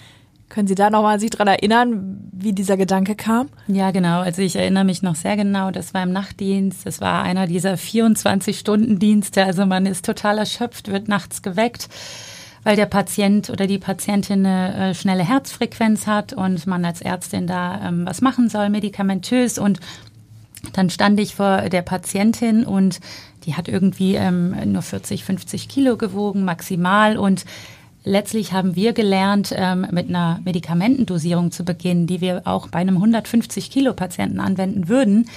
Können 0.49 0.69
Sie 0.69 0.77
da 0.77 0.91
nochmal 0.91 1.19
sich 1.19 1.31
dran 1.31 1.49
erinnern, 1.49 2.31
wie 2.33 2.53
dieser 2.53 2.77
Gedanke 2.77 3.17
kam? 3.17 3.49
Ja, 3.67 3.91
genau. 3.91 4.21
Also 4.21 4.43
ich 4.43 4.55
erinnere 4.55 4.85
mich 4.85 5.03
noch 5.03 5.17
sehr 5.17 5.37
genau. 5.37 5.73
Das 5.73 5.93
war 5.93 6.05
im 6.05 6.13
Nachtdienst. 6.13 6.87
Das 6.87 7.01
war 7.01 7.23
einer 7.25 7.49
dieser 7.49 7.75
24-Stunden-Dienste. 7.75 9.45
Also 9.45 9.67
man 9.67 9.87
ist 9.87 10.05
total 10.05 10.39
erschöpft, 10.39 10.93
wird 10.93 11.09
nachts 11.09 11.43
geweckt, 11.43 11.89
weil 12.63 12.77
der 12.77 12.87
Patient 12.87 13.51
oder 13.51 13.67
die 13.67 13.79
Patientin 13.79 14.47
eine 14.47 14.91
äh, 14.91 14.95
schnelle 14.95 15.25
Herzfrequenz 15.25 16.07
hat 16.07 16.33
und 16.33 16.65
man 16.69 16.85
als 16.85 17.01
Ärztin 17.01 17.49
da 17.49 17.89
ähm, 17.89 18.07
was 18.07 18.21
machen 18.21 18.49
soll, 18.49 18.71
medikamentös. 18.71 19.59
Und 19.59 19.81
dann 20.75 20.91
stand 20.91 21.19
ich 21.19 21.35
vor 21.35 21.69
der 21.69 21.83
Patientin 21.83 22.65
und 22.65 23.01
die 23.47 23.55
hat 23.55 23.67
irgendwie 23.67 24.15
ähm, 24.15 24.55
nur 24.73 24.83
40, 24.83 25.25
50 25.25 25.69
Kilo 25.69 25.97
gewogen, 25.97 26.45
maximal. 26.45 27.17
Und 27.17 27.45
Letztlich 28.09 28.53
haben 28.53 28.77
wir 28.77 28.93
gelernt, 28.93 29.53
ähm, 29.57 29.85
mit 29.91 30.09
einer 30.09 30.39
Medikamentendosierung 30.45 31.51
zu 31.51 31.65
beginnen, 31.65 32.07
die 32.07 32.21
wir 32.21 32.43
auch 32.45 32.69
bei 32.69 32.79
einem 32.79 32.95
150 32.99 33.69
Kilo 33.69 33.95
Patienten 33.95 34.39
anwenden 34.39 34.89
würden. 34.89 35.29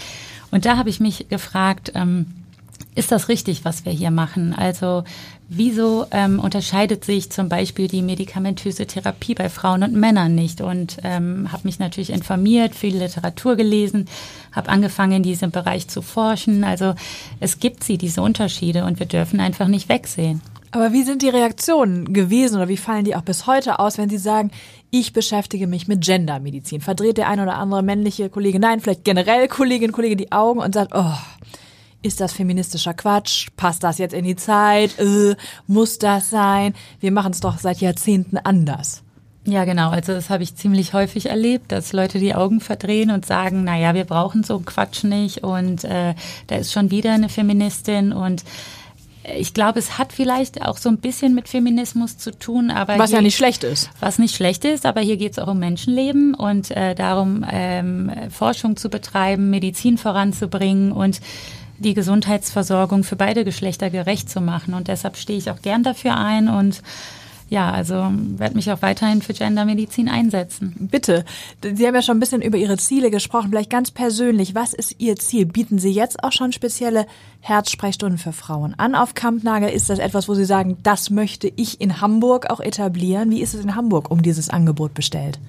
Und 0.52 0.66
da 0.66 0.78
habe 0.78 0.92
ich 0.92 1.00
mich 1.00 1.30
gefragt, 1.30 1.92
ähm, 1.96 2.28
ist 2.94 3.12
das 3.12 3.28
richtig, 3.28 3.66
was 3.66 3.86
wir 3.86 3.92
hier 3.92 4.12
machen? 4.12 4.54
Also 4.54 5.04
wieso 5.48 6.06
ähm, 6.12 6.40
unterscheidet 6.40 7.04
sich 7.04 7.32
zum 7.32 7.50
Beispiel 7.50 7.88
die 7.88 8.04
medikamentöse 8.04 8.86
Therapie 8.86 9.34
bei 9.34 9.50
Frauen 9.50 9.82
und 9.82 9.94
Männern 9.94 10.36
nicht? 10.36 10.62
Und 10.62 10.98
ähm, 11.04 11.52
habe 11.52 11.64
mich 11.64 11.80
natürlich 11.80 12.12
informiert, 12.12 12.76
viel 12.76 12.96
Literatur 12.96 13.56
gelesen, 13.56 14.06
habe 14.52 14.70
angefangen 14.70 15.14
in 15.14 15.24
diesem 15.24 15.50
Bereich 15.50 15.88
zu 15.88 16.04
forschen. 16.04 16.64
Also 16.64 16.94
es 17.40 17.60
gibt 17.60 17.84
sie, 17.84 17.98
diese 17.98 18.22
Unterschiede, 18.22 18.86
und 18.86 19.00
wir 19.00 19.08
dürfen 19.08 19.40
einfach 19.40 19.68
nicht 19.68 19.90
wegsehen. 19.90 20.42
Aber 20.72 20.94
wie 20.94 21.04
sind 21.04 21.22
die 21.22 21.30
Reaktionen 21.30 22.14
gewesen 22.14 22.58
oder 22.58 22.68
wie 22.68 22.78
fallen 22.78 23.06
die 23.06 23.16
auch 23.16 23.24
bis 23.24 23.48
heute 23.48 23.80
aus, 23.80 23.98
wenn 23.98 24.10
Sie 24.10 24.18
sagen, 24.18 24.52
ich 24.92 25.14
beschäftige 25.14 25.66
mich 25.66 25.88
mit 25.88 26.02
Gendermedizin? 26.02 26.82
Verdreht 26.82 27.18
der 27.18 27.28
ein 27.28 27.40
oder 27.40 27.56
andere 27.56 27.82
männliche 27.82 28.30
Kollege, 28.30 28.60
nein, 28.60 28.80
vielleicht 28.80 29.04
generell 29.04 29.48
Kollegin, 29.48 29.92
Kollege 29.92 30.16
die 30.16 30.32
Augen 30.32 30.60
und 30.60 30.76
sagt, 30.76 30.92
oh, 30.94 31.14
ist 32.02 32.22
das 32.22 32.34
feministischer 32.34 32.94
Quatsch? 32.94 33.48
Passt 33.58 33.84
das 33.84 33.98
jetzt 33.98 34.14
in 34.14 34.26
die 34.26 34.36
Zeit? 34.36 34.98
Äh, 35.00 35.36
muss 35.68 35.98
das 35.98 36.30
sein? 36.30 36.74
Wir 37.00 37.12
machen 37.12 37.32
es 37.32 37.40
doch 37.40 37.58
seit 37.58 37.82
Jahrzehnten 37.82 38.38
anders. 38.38 39.04
Ja, 39.46 39.66
genau. 39.66 39.90
Also 39.90 40.14
das 40.14 40.30
habe 40.30 40.44
ich 40.44 40.56
ziemlich 40.56 40.94
häufig 40.94 41.26
erlebt, 41.26 41.72
dass 41.72 41.92
Leute 41.92 42.20
die 42.20 42.36
Augen 42.36 42.62
verdrehen 42.62 43.10
und 43.10 43.26
sagen, 43.26 43.64
na 43.64 43.78
ja, 43.78 43.96
wir 43.96 44.06
brauchen 44.06 44.44
so 44.44 44.60
Quatsch 44.60 45.04
nicht 45.04 45.44
und 45.44 45.84
äh, 45.86 46.14
da 46.48 46.56
ist 46.56 46.72
schon 46.72 46.92
wieder 46.92 47.14
eine 47.14 47.30
Feministin 47.30 48.14
und 48.14 48.44
ich 49.38 49.54
glaube, 49.54 49.80
es 49.80 49.98
hat 49.98 50.14
vielleicht 50.14 50.62
auch 50.62 50.78
so 50.78 50.90
ein 50.90 50.98
bisschen 50.98 51.36
mit 51.36 51.48
Feminismus 51.48 52.18
zu 52.18 52.32
tun, 52.32 52.72
aber 52.72 52.98
was 52.98 53.12
ja 53.12 53.22
nicht 53.22 53.36
schlecht 53.36 53.64
ist. 53.64 53.90
Was 54.00 54.20
nicht 54.20 54.36
schlecht 54.36 54.66
ist, 54.66 54.86
aber 54.86 55.02
hier 55.02 55.18
geht 55.18 55.34
es 55.34 55.40
auch 55.40 55.48
um 55.48 55.60
Menschenleben 55.60 56.34
und 56.34 56.72
äh, 56.72 56.96
darum, 56.96 57.46
ähm, 57.50 58.12
Forschung 58.30 58.78
zu 58.78 58.90
betreiben, 58.90 59.50
Medizin 59.50 59.98
voranzubringen 59.98 60.92
und 60.92 61.20
die 61.78 61.94
Gesundheitsversorgung 61.94 63.04
für 63.04 63.16
beide 63.16 63.46
Geschlechter 63.46 63.90
gerecht 63.90 64.30
zu 64.30 64.42
machen. 64.42 64.74
Und 64.74 64.88
deshalb 64.88 65.18
stehe 65.18 65.40
ich 65.40 65.50
auch 65.50 65.62
gern 65.62 65.84
dafür 65.84 66.18
ein 66.18 66.50
und 66.50 66.82
ja, 67.50 67.72
also 67.72 68.12
werde 68.38 68.56
mich 68.56 68.72
auch 68.72 68.82
weiterhin 68.82 69.22
für 69.22 69.34
Gendermedizin 69.34 70.08
einsetzen. 70.08 70.88
Bitte. 70.92 71.26
Sie 71.64 71.86
haben 71.86 71.96
ja 71.96 72.02
schon 72.02 72.18
ein 72.18 72.20
bisschen 72.20 72.44
über 72.44 72.58
Ihre 72.58 72.78
Ziele 72.78 73.10
gesprochen. 73.10 73.50
Vielleicht 73.50 73.72
ganz 73.72 73.90
persönlich, 73.90 74.54
was 74.54 74.74
ist 74.74 74.96
Ihr 75.00 75.16
Ziel? 75.16 75.48
Bieten 75.48 75.80
Sie 75.80 75.92
jetzt 75.92 76.24
auch 76.24 76.32
schon 76.32 76.52
spezielle 76.52 77.08
Herzsprechstunden 77.42 78.20
für 78.20 78.34
Frauen 78.34 78.76
an 78.78 78.94
auf 78.94 79.16
Kampnagel? 79.16 79.70
Ist 79.70 79.90
das 79.90 79.98
etwas, 80.00 80.30
wo 80.30 80.36
Sie 80.36 80.46
sagen, 80.46 80.78
das 80.84 81.10
möchte 81.10 81.52
ich 81.56 81.82
in 81.82 82.02
Hamburg 82.02 82.50
auch 82.52 82.60
etablieren? 82.60 83.32
Wie 83.32 83.42
ist 83.42 83.56
es 83.56 83.64
in 83.64 83.76
Hamburg 83.76 84.12
um 84.12 84.22
dieses 84.22 84.50
Angebot 84.50 84.94
bestellt? 84.94 85.40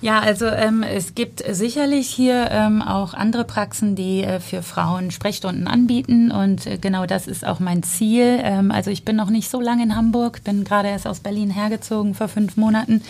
Ja, 0.00 0.20
also 0.20 0.46
ähm, 0.46 0.84
es 0.84 1.16
gibt 1.16 1.42
sicherlich 1.50 2.08
hier 2.08 2.48
ähm, 2.52 2.82
auch 2.82 3.14
andere 3.14 3.44
Praxen, 3.44 3.96
die 3.96 4.22
äh, 4.22 4.38
für 4.38 4.62
Frauen 4.62 5.10
Sprechstunden 5.10 5.66
anbieten 5.66 6.30
und 6.30 6.68
äh, 6.68 6.78
genau 6.78 7.04
das 7.04 7.26
ist 7.26 7.44
auch 7.44 7.58
mein 7.58 7.82
Ziel. 7.82 8.38
Ähm, 8.40 8.70
also 8.70 8.92
ich 8.92 9.04
bin 9.04 9.16
noch 9.16 9.28
nicht 9.28 9.50
so 9.50 9.60
lange 9.60 9.82
in 9.82 9.96
Hamburg, 9.96 10.44
bin 10.44 10.62
gerade 10.62 10.88
erst 10.88 11.08
aus 11.08 11.18
Berlin 11.18 11.50
hergezogen 11.50 12.14
vor 12.14 12.28
fünf 12.28 12.56
Monaten. 12.56 13.02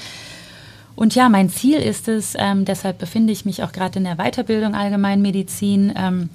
Und 0.96 1.14
ja, 1.14 1.28
mein 1.28 1.50
Ziel 1.50 1.78
ist 1.78 2.08
es, 2.08 2.34
ähm, 2.38 2.64
deshalb 2.64 2.98
befinde 2.98 3.34
ich 3.34 3.44
mich 3.44 3.62
auch 3.62 3.72
gerade 3.72 3.98
in 3.98 4.04
der 4.04 4.16
Weiterbildung 4.16 4.74
Allgemeinmedizin, 4.74 5.92
ähm, 5.94 6.30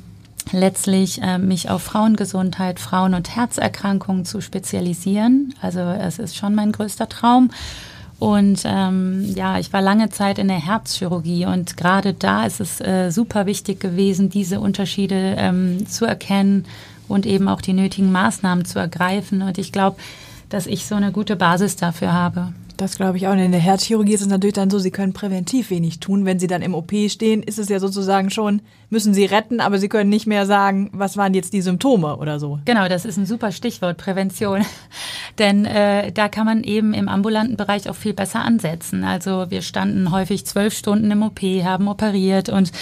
letztlich 0.52 1.20
äh, 1.24 1.40
mich 1.40 1.72
auf 1.72 1.82
Frauengesundheit, 1.82 2.80
Frauen- 2.80 3.16
und 3.16 3.36
Herzerkrankungen 3.36 4.24
zu 4.24 4.40
spezialisieren. 4.40 5.56
Also 5.62 5.80
es 5.80 6.20
ist 6.20 6.36
schon 6.36 6.54
mein 6.54 6.72
größter 6.72 7.10
Traum. 7.10 7.50
Und 8.20 8.63
ähm, 8.65 9.34
ja, 9.36 9.60
ich 9.60 9.74
war 9.74 9.82
lange 9.82 10.10
Zeit 10.10 10.38
in 10.38 10.48
der 10.48 10.65
Herzchirurgie 10.65 11.46
und 11.46 11.75
gerade 11.75 12.13
da 12.13 12.46
ist 12.46 12.62
es 12.62 12.79
äh, 12.79 13.10
super 13.12 13.46
wichtig 13.46 13.79
gewesen, 13.79 14.29
diese 14.29 14.60
Unterschiede 14.60 15.36
ähm, 15.38 15.86
zu 15.88 16.05
erkennen 16.05 16.65
und 17.08 17.25
eben 17.25 17.48
auch 17.48 17.62
die 17.62 17.74
nötigen 17.74 18.12
Maßnahmen 18.12 18.65
zu 18.65 18.79
ergreifen. 18.79 19.41
Und 19.41 19.58
ich 19.58 19.72
glaube, 19.72 19.98
dass 20.50 20.67
ich 20.67 20.86
so 20.86 20.96
eine 20.96 21.12
gute 21.12 21.36
Basis 21.36 21.75
dafür 21.75 22.13
habe. 22.13 22.53
Das 22.84 22.98
glaube 22.98 23.16
ich 23.16 23.28
auch. 23.28 23.32
Und 23.32 23.40
in 23.40 23.54
der 23.54 23.62
Herzchirurgie 23.62 24.13
ist 24.13 24.20
es 24.20 24.28
natürlich 24.28 24.56
dann 24.56 24.70
so, 24.70 24.78
sie 24.78 24.92
können 24.92 25.13
präventiv 25.13 25.70
wenig 25.70 26.02
tun. 26.02 26.25
Wenn 26.25 26.38
sie 26.38 26.48
dann 26.48 26.62
im 26.62 26.75
OP 26.75 26.92
stehen, 27.08 27.42
ist 27.42 27.58
es 27.58 27.70
ja 27.70 27.80
sozusagen 27.80 28.30
schon, 28.30 28.62
müssen 28.90 29.13
sie 29.13 29.24
retten, 29.24 29.62
aber 29.62 29.78
sie 29.78 29.88
können 29.88 30.10
nicht 30.10 30.28
mehr 30.28 30.46
sagen, 30.46 30.90
was 30.92 31.16
waren 31.16 31.34
jetzt 31.34 31.54
die 31.54 31.62
Symptome 31.62 32.18
oder 32.18 32.42
so. 32.42 32.60
Genau, 32.66 32.90
das 32.90 33.06
ist 33.06 33.16
ein 33.16 33.25
super 33.25 33.54
Stichwort, 33.54 33.96
Prävention. 33.96 34.66
Denn 35.40 35.63
äh, 35.63 36.12
da 36.12 36.28
kann 36.28 36.46
man 36.46 36.66
eben 36.66 36.94
im 36.94 37.08
ambulanten 37.08 37.56
Bereich 37.56 37.90
auch 37.90 37.96
viel 37.96 38.13
besser 38.13 38.42
ansetzen. 38.42 39.06
Also 39.06 39.50
wir 39.50 39.62
standen 39.62 40.12
häufig 40.12 40.46
zwölf 40.46 40.74
Stunden 40.74 41.10
im 41.10 41.24
OP, 41.24 41.40
haben 41.42 41.88
operiert 41.88 42.50
und 42.50 42.74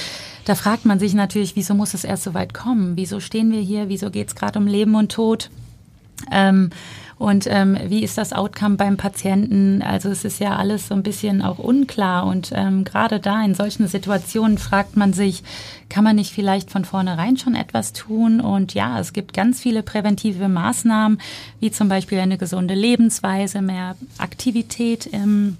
da 0.45 0.55
fragt 0.55 0.83
man 0.83 0.97
sich 0.97 1.13
natürlich, 1.13 1.55
wieso 1.55 1.75
muss 1.75 1.93
es 1.93 2.05
erst 2.05 2.23
so 2.23 2.33
weit 2.33 2.55
kommen? 2.55 2.97
Wieso 2.97 3.19
stehen 3.19 3.51
wir 3.51 3.61
hier? 3.61 3.87
Wieso 3.87 4.09
geht 4.09 4.29
es 4.29 4.35
gerade 4.35 4.57
um 4.57 4.65
Leben 4.65 4.95
und 4.95 5.11
Tod? 5.11 5.51
Ähm, 6.31 6.71
und 7.21 7.45
ähm, 7.47 7.77
wie 7.85 8.03
ist 8.03 8.17
das 8.17 8.33
Outcome 8.33 8.77
beim 8.77 8.97
Patienten? 8.97 9.83
Also 9.83 10.09
es 10.09 10.25
ist 10.25 10.39
ja 10.39 10.55
alles 10.55 10.87
so 10.87 10.95
ein 10.95 11.03
bisschen 11.03 11.43
auch 11.43 11.59
unklar. 11.59 12.25
Und 12.25 12.51
ähm, 12.55 12.83
gerade 12.83 13.19
da 13.19 13.45
in 13.45 13.53
solchen 13.53 13.87
Situationen 13.87 14.57
fragt 14.57 14.97
man 14.97 15.13
sich, 15.13 15.43
kann 15.87 16.03
man 16.03 16.15
nicht 16.15 16.33
vielleicht 16.33 16.71
von 16.71 16.83
vornherein 16.83 17.37
schon 17.37 17.53
etwas 17.53 17.93
tun? 17.93 18.41
Und 18.41 18.73
ja, 18.73 18.99
es 18.99 19.13
gibt 19.13 19.35
ganz 19.35 19.61
viele 19.61 19.83
präventive 19.83 20.49
Maßnahmen, 20.49 21.21
wie 21.59 21.69
zum 21.69 21.89
Beispiel 21.89 22.17
eine 22.17 22.39
gesunde 22.39 22.73
Lebensweise, 22.73 23.61
mehr 23.61 23.95
Aktivität 24.17 25.05
im 25.05 25.57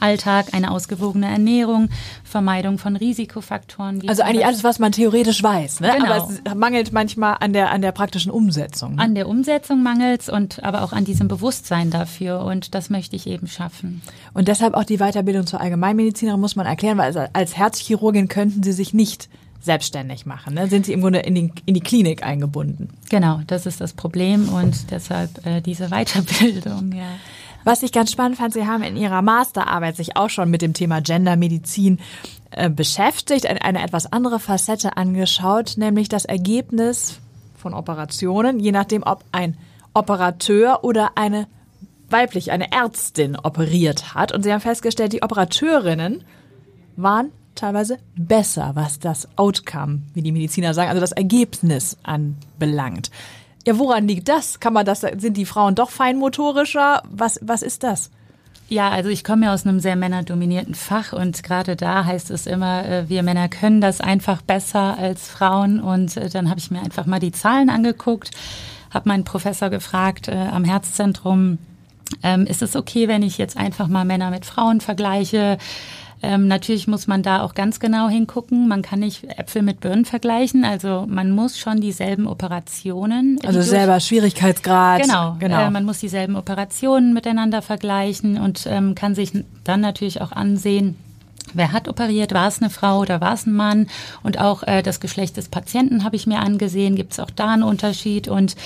Alltag, 0.00 0.48
eine 0.52 0.70
ausgewogene 0.70 1.26
Ernährung, 1.26 1.88
Vermeidung 2.24 2.78
von 2.78 2.96
Risikofaktoren. 2.96 4.08
also 4.08 4.22
eigentlich 4.22 4.46
alles, 4.46 4.64
was 4.64 4.78
man 4.78 4.92
theoretisch 4.92 5.42
weiß, 5.42 5.80
ne? 5.80 5.92
Genau. 5.96 6.12
aber 6.12 6.28
es 6.30 6.54
mangelt 6.54 6.92
manchmal 6.92 7.36
an 7.40 7.52
der, 7.52 7.70
an 7.70 7.82
der 7.82 7.92
praktischen 7.92 8.30
Umsetzung. 8.30 8.96
Ne? 8.96 9.02
An 9.02 9.14
der 9.14 9.28
Umsetzung 9.28 9.82
mangelt 9.82 10.22
es 10.22 10.28
und 10.28 10.62
aber 10.62 10.82
auch 10.82 10.92
an 10.92 11.04
diesem 11.04 11.28
Bewusstsein 11.28 11.90
dafür 11.90 12.44
und 12.44 12.74
das 12.74 12.90
möchte 12.90 13.16
ich 13.16 13.26
eben 13.26 13.46
schaffen. 13.46 14.02
Und 14.34 14.48
deshalb 14.48 14.74
auch 14.74 14.84
die 14.84 14.98
Weiterbildung 14.98 15.46
zur 15.46 15.60
Allgemeinmedizinerin 15.60 16.40
muss 16.40 16.56
man 16.56 16.66
erklären, 16.66 16.98
weil 16.98 17.28
als 17.32 17.56
Herzchirurgin 17.56 18.28
könnten 18.28 18.62
Sie 18.62 18.72
sich 18.72 18.94
nicht 18.94 19.28
selbstständig 19.60 20.26
machen. 20.26 20.54
Ne? 20.54 20.68
Sind 20.68 20.86
sie 20.86 20.92
im 20.92 21.02
Grunde 21.02 21.20
in 21.20 21.34
die, 21.34 21.52
in 21.66 21.74
die 21.74 21.80
Klinik 21.80 22.24
eingebunden? 22.24 22.88
Genau, 23.10 23.40
das 23.46 23.66
ist 23.66 23.80
das 23.80 23.92
Problem 23.92 24.48
und 24.48 24.90
deshalb 24.90 25.46
äh, 25.46 25.60
diese 25.60 25.88
Weiterbildung. 25.88 26.92
Ja. 26.92 27.04
Was 27.64 27.82
ich 27.82 27.92
ganz 27.92 28.10
spannend 28.10 28.38
fand, 28.38 28.54
Sie 28.54 28.66
haben 28.66 28.82
in 28.82 28.96
Ihrer 28.96 29.22
Masterarbeit 29.22 29.96
sich 29.96 30.16
auch 30.16 30.30
schon 30.30 30.50
mit 30.50 30.62
dem 30.62 30.72
Thema 30.72 31.00
Gendermedizin 31.00 31.98
äh, 32.50 32.70
beschäftigt, 32.70 33.46
eine, 33.46 33.62
eine 33.62 33.82
etwas 33.82 34.12
andere 34.12 34.40
Facette 34.40 34.96
angeschaut, 34.96 35.74
nämlich 35.76 36.08
das 36.08 36.24
Ergebnis 36.24 37.20
von 37.56 37.74
Operationen, 37.74 38.58
je 38.58 38.72
nachdem, 38.72 39.02
ob 39.02 39.24
ein 39.32 39.56
Operateur 39.92 40.84
oder 40.84 41.12
eine 41.16 41.46
weiblich, 42.08 42.50
eine 42.50 42.72
Ärztin 42.72 43.36
operiert 43.36 44.14
hat. 44.14 44.32
Und 44.32 44.42
Sie 44.42 44.52
haben 44.52 44.60
festgestellt, 44.60 45.12
die 45.12 45.22
Operateurinnen 45.22 46.24
waren 46.96 47.30
teilweise 47.54 47.98
besser, 48.16 48.72
was 48.74 48.98
das 48.98 49.28
Outcome, 49.36 50.02
wie 50.14 50.22
die 50.22 50.32
Mediziner 50.32 50.74
sagen, 50.74 50.88
also 50.88 51.00
das 51.00 51.12
Ergebnis 51.12 51.98
anbelangt. 52.02 53.10
Ja, 53.66 53.78
woran 53.78 54.08
liegt 54.08 54.28
das? 54.28 54.60
Kann 54.60 54.72
man 54.72 54.86
das, 54.86 55.00
sind 55.00 55.36
die 55.36 55.44
Frauen 55.44 55.74
doch 55.74 55.90
feinmotorischer? 55.90 57.02
Was, 57.10 57.38
was 57.42 57.62
ist 57.62 57.82
das? 57.82 58.10
Ja, 58.70 58.88
also 58.90 59.10
ich 59.10 59.24
komme 59.24 59.46
ja 59.46 59.52
aus 59.52 59.66
einem 59.66 59.80
sehr 59.80 59.96
männerdominierten 59.96 60.76
Fach 60.76 61.12
und 61.12 61.42
gerade 61.42 61.74
da 61.74 62.04
heißt 62.04 62.30
es 62.30 62.46
immer, 62.46 62.86
äh, 62.86 63.08
wir 63.08 63.24
Männer 63.24 63.48
können 63.48 63.80
das 63.80 64.00
einfach 64.00 64.42
besser 64.42 64.96
als 64.96 65.28
Frauen. 65.28 65.80
Und 65.80 66.16
äh, 66.16 66.30
dann 66.30 66.48
habe 66.48 66.60
ich 66.60 66.70
mir 66.70 66.80
einfach 66.80 67.04
mal 67.04 67.18
die 67.18 67.32
Zahlen 67.32 67.68
angeguckt, 67.68 68.30
habe 68.90 69.08
meinen 69.08 69.24
Professor 69.24 69.70
gefragt 69.70 70.28
äh, 70.28 70.36
am 70.36 70.64
Herzzentrum, 70.64 71.58
ähm, 72.22 72.46
ist 72.46 72.62
es 72.62 72.76
okay, 72.76 73.08
wenn 73.08 73.22
ich 73.22 73.38
jetzt 73.38 73.56
einfach 73.56 73.88
mal 73.88 74.04
Männer 74.04 74.30
mit 74.30 74.46
Frauen 74.46 74.80
vergleiche? 74.80 75.58
Ähm, 76.22 76.48
natürlich 76.48 76.86
muss 76.86 77.06
man 77.06 77.22
da 77.22 77.42
auch 77.42 77.54
ganz 77.54 77.80
genau 77.80 78.08
hingucken. 78.08 78.68
Man 78.68 78.82
kann 78.82 79.00
nicht 79.00 79.24
Äpfel 79.38 79.62
mit 79.62 79.80
Birnen 79.80 80.04
vergleichen. 80.04 80.64
Also 80.64 81.06
man 81.08 81.30
muss 81.30 81.58
schon 81.58 81.80
dieselben 81.80 82.26
Operationen. 82.26 83.38
Also 83.44 83.62
selber 83.62 84.00
Schwierigkeitsgrad. 84.00 85.02
Genau, 85.02 85.36
genau. 85.38 85.66
Äh, 85.66 85.70
man 85.70 85.84
muss 85.84 85.98
dieselben 85.98 86.36
Operationen 86.36 87.14
miteinander 87.14 87.62
vergleichen 87.62 88.38
und 88.38 88.66
ähm, 88.66 88.94
kann 88.94 89.14
sich 89.14 89.32
dann 89.64 89.80
natürlich 89.80 90.20
auch 90.20 90.32
ansehen, 90.32 90.96
Wer 91.54 91.72
hat 91.72 91.88
operiert? 91.88 92.32
War 92.32 92.48
es 92.48 92.60
eine 92.60 92.70
Frau 92.70 93.00
oder 93.00 93.20
war 93.20 93.34
es 93.34 93.46
ein 93.46 93.52
Mann? 93.52 93.88
Und 94.22 94.38
auch 94.40 94.62
äh, 94.62 94.82
das 94.82 95.00
Geschlecht 95.00 95.36
des 95.36 95.48
Patienten 95.48 96.04
habe 96.04 96.16
ich 96.16 96.26
mir 96.26 96.40
angesehen. 96.40 96.96
Gibt 96.96 97.12
es 97.12 97.20
auch 97.20 97.30
da 97.30 97.50
einen 97.50 97.62
Unterschied? 97.62 98.28
Und 98.28 98.56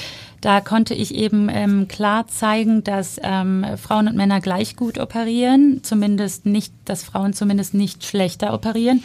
da 0.41 0.61
konnte 0.61 0.93
ich 0.95 1.15
eben 1.15 1.49
ähm, 1.51 1.89
klar 1.89 2.27
zeigen, 2.27 2.85
dass 2.85 3.19
ähm, 3.23 3.65
Frauen 3.77 4.09
und 4.09 4.17
Männer 4.17 4.41
gleich 4.41 4.77
gut 4.77 4.99
operieren, 4.99 5.81
zumindest 5.83 6.45
nicht, 6.45 6.73
dass 6.85 7.03
Frauen 7.03 7.33
zumindest 7.33 7.73
nicht 7.73 8.05
schlechter 8.05 8.53
operieren. 8.53 9.03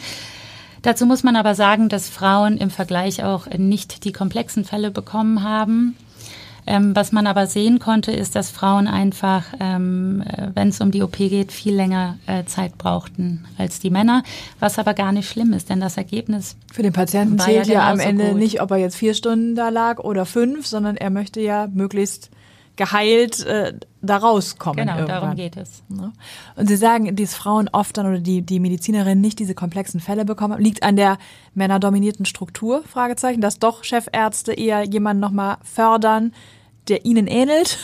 Dazu 0.82 1.06
muss 1.06 1.22
man 1.22 1.36
aber 1.36 1.54
sagen, 1.54 1.88
dass 1.88 2.08
Frauen 2.08 2.56
im 2.58 2.70
Vergleich 2.70 3.22
auch 3.24 3.46
nicht 3.46 4.04
die 4.04 4.12
komplexen 4.12 4.64
Fälle 4.64 4.90
bekommen 4.90 5.42
haben. 5.42 5.96
Ähm, 6.66 6.94
was 6.94 7.12
man 7.12 7.26
aber 7.26 7.46
sehen 7.46 7.78
konnte, 7.78 8.12
ist, 8.12 8.36
dass 8.36 8.50
Frauen 8.50 8.86
einfach, 8.86 9.44
ähm, 9.60 10.22
äh, 10.26 10.48
wenn 10.54 10.68
es 10.68 10.80
um 10.80 10.90
die 10.90 11.02
OP 11.02 11.16
geht, 11.16 11.52
viel 11.52 11.74
länger 11.74 12.18
äh, 12.26 12.44
Zeit 12.44 12.78
brauchten 12.78 13.44
als 13.58 13.80
die 13.80 13.90
Männer, 13.90 14.22
was 14.58 14.78
aber 14.78 14.94
gar 14.94 15.12
nicht 15.12 15.28
schlimm 15.28 15.52
ist, 15.52 15.70
denn 15.70 15.80
das 15.80 15.96
Ergebnis 15.96 16.56
für 16.72 16.82
den 16.82 16.92
Patienten 16.92 17.38
zählt 17.38 17.66
ja, 17.66 17.74
ja 17.74 17.90
am 17.90 18.00
Ende 18.00 18.30
gut. 18.30 18.38
nicht, 18.38 18.60
ob 18.60 18.70
er 18.70 18.78
jetzt 18.78 18.96
vier 18.96 19.14
Stunden 19.14 19.54
da 19.54 19.68
lag 19.68 19.98
oder 19.98 20.26
fünf, 20.26 20.66
sondern 20.66 20.96
er 20.96 21.10
möchte 21.10 21.40
ja 21.40 21.68
möglichst 21.72 22.30
geheilt 22.76 23.44
äh, 23.44 23.74
da 24.02 24.16
rauskommen. 24.16 24.78
Genau, 24.78 24.96
irgendwann. 24.96 25.20
darum 25.20 25.36
geht 25.36 25.56
es. 25.56 25.82
Ne? 25.88 26.12
Und 26.56 26.68
Sie 26.68 26.76
sagen, 26.76 27.14
dass 27.16 27.34
Frauen 27.34 27.68
oft 27.72 27.96
dann 27.96 28.06
oder 28.06 28.18
die, 28.18 28.42
die 28.42 28.60
Medizinerinnen 28.60 29.20
nicht 29.20 29.38
diese 29.38 29.54
komplexen 29.54 30.00
Fälle 30.00 30.24
bekommen, 30.24 30.60
liegt 30.60 30.82
an 30.82 30.96
der 30.96 31.18
männerdominierten 31.54 32.24
Struktur, 32.24 32.82
Fragezeichen, 32.84 33.40
dass 33.40 33.58
doch 33.58 33.84
Chefärzte 33.84 34.52
eher 34.52 34.84
jemanden 34.84 35.20
nochmal 35.20 35.58
fördern, 35.62 36.32
der 36.88 37.04
ihnen 37.04 37.26
ähnelt? 37.26 37.78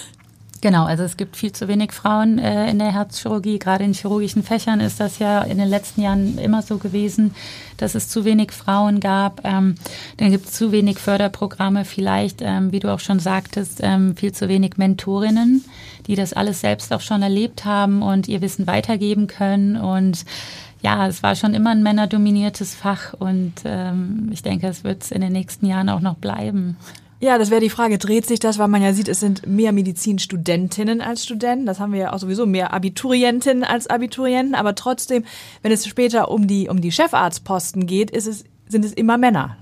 Genau, 0.67 0.85
also 0.85 1.05
es 1.05 1.17
gibt 1.17 1.37
viel 1.37 1.53
zu 1.53 1.69
wenig 1.69 1.93
Frauen 1.93 2.41
äh, 2.41 2.69
in 2.69 2.81
der 2.81 2.93
Herzchirurgie. 2.93 3.61
Gerade 3.61 3.85
in 3.85 3.93
chirurgischen 3.93 4.43
Fächern 4.43 4.81
ist 4.81 4.99
das 4.99 5.21
ja 5.21 5.43
in 5.43 5.59
den 5.59 5.69
letzten 5.69 6.03
Jahren 6.03 6.39
immer 6.39 6.61
so 6.61 6.79
gewesen, 6.79 7.37
dass 7.77 7.95
es 7.95 8.09
zu 8.09 8.25
wenig 8.25 8.51
Frauen 8.51 8.99
gab. 8.99 9.43
Ähm, 9.45 9.77
dann 10.17 10.33
gibt 10.33 10.47
es 10.47 10.55
zu 10.55 10.73
wenig 10.73 10.99
Förderprogramme, 10.99 11.85
vielleicht, 11.85 12.43
ähm, 12.43 12.73
wie 12.73 12.81
du 12.81 12.93
auch 12.93 12.99
schon 12.99 13.21
sagtest, 13.21 13.79
ähm, 13.81 14.17
viel 14.17 14.33
zu 14.33 14.49
wenig 14.49 14.77
Mentorinnen, 14.77 15.65
die 16.09 16.17
das 16.17 16.33
alles 16.33 16.63
selbst 16.63 16.93
auch 16.93 17.01
schon 17.01 17.23
erlebt 17.23 17.65
haben 17.65 18.03
und 18.03 18.27
ihr 18.27 18.41
Wissen 18.41 18.67
weitergeben 18.67 19.29
können. 19.29 19.77
Und 19.77 20.25
ja, 20.83 21.07
es 21.07 21.23
war 21.23 21.37
schon 21.37 21.55
immer 21.55 21.71
ein 21.71 21.85
männerdominiertes 21.85 22.75
Fach 22.75 23.15
und 23.17 23.53
ähm, 23.65 24.31
ich 24.33 24.43
denke, 24.43 24.67
es 24.67 24.83
wird 24.83 25.05
es 25.05 25.13
in 25.13 25.21
den 25.21 25.33
nächsten 25.33 25.67
Jahren 25.67 25.89
auch 25.89 26.01
noch 26.01 26.17
bleiben. 26.17 26.77
Ja, 27.19 27.39
das 27.39 27.51
wäre 27.51 27.63
die 27.63 27.71
Frage, 27.71 27.97
dreht 27.97 28.27
sich 28.27 28.41
das, 28.41 28.59
weil 28.59 28.69
man 28.69 28.83
ja 28.83 28.93
sieht, 28.93 29.09
es 29.09 29.21
sind 29.21 29.47
mehr 29.47 29.73
Medizinstudentinnen 29.73 31.01
als 31.01 31.25
Studenten. 31.25 31.65
Das 31.65 31.81
haben 31.81 31.93
wir 31.93 32.01
ja 32.01 32.13
auch 32.13 32.19
sowieso 32.19 32.45
mehr 32.45 32.75
Abiturientinnen 32.75 33.65
als 33.65 33.87
Abiturienten. 33.87 34.55
Aber 34.55 34.75
trotzdem, 34.75 35.25
wenn 35.63 35.73
es 35.73 35.87
später 35.87 36.31
um 36.31 36.47
die, 36.47 36.69
um 36.69 36.81
die 36.81 36.93
Chefarztposten 36.93 37.87
geht, 37.87 38.11
ist 38.11 38.27
es, 38.27 38.45
sind 38.69 38.85
es 38.85 38.93
immer 38.93 39.17
Männer. 39.17 39.57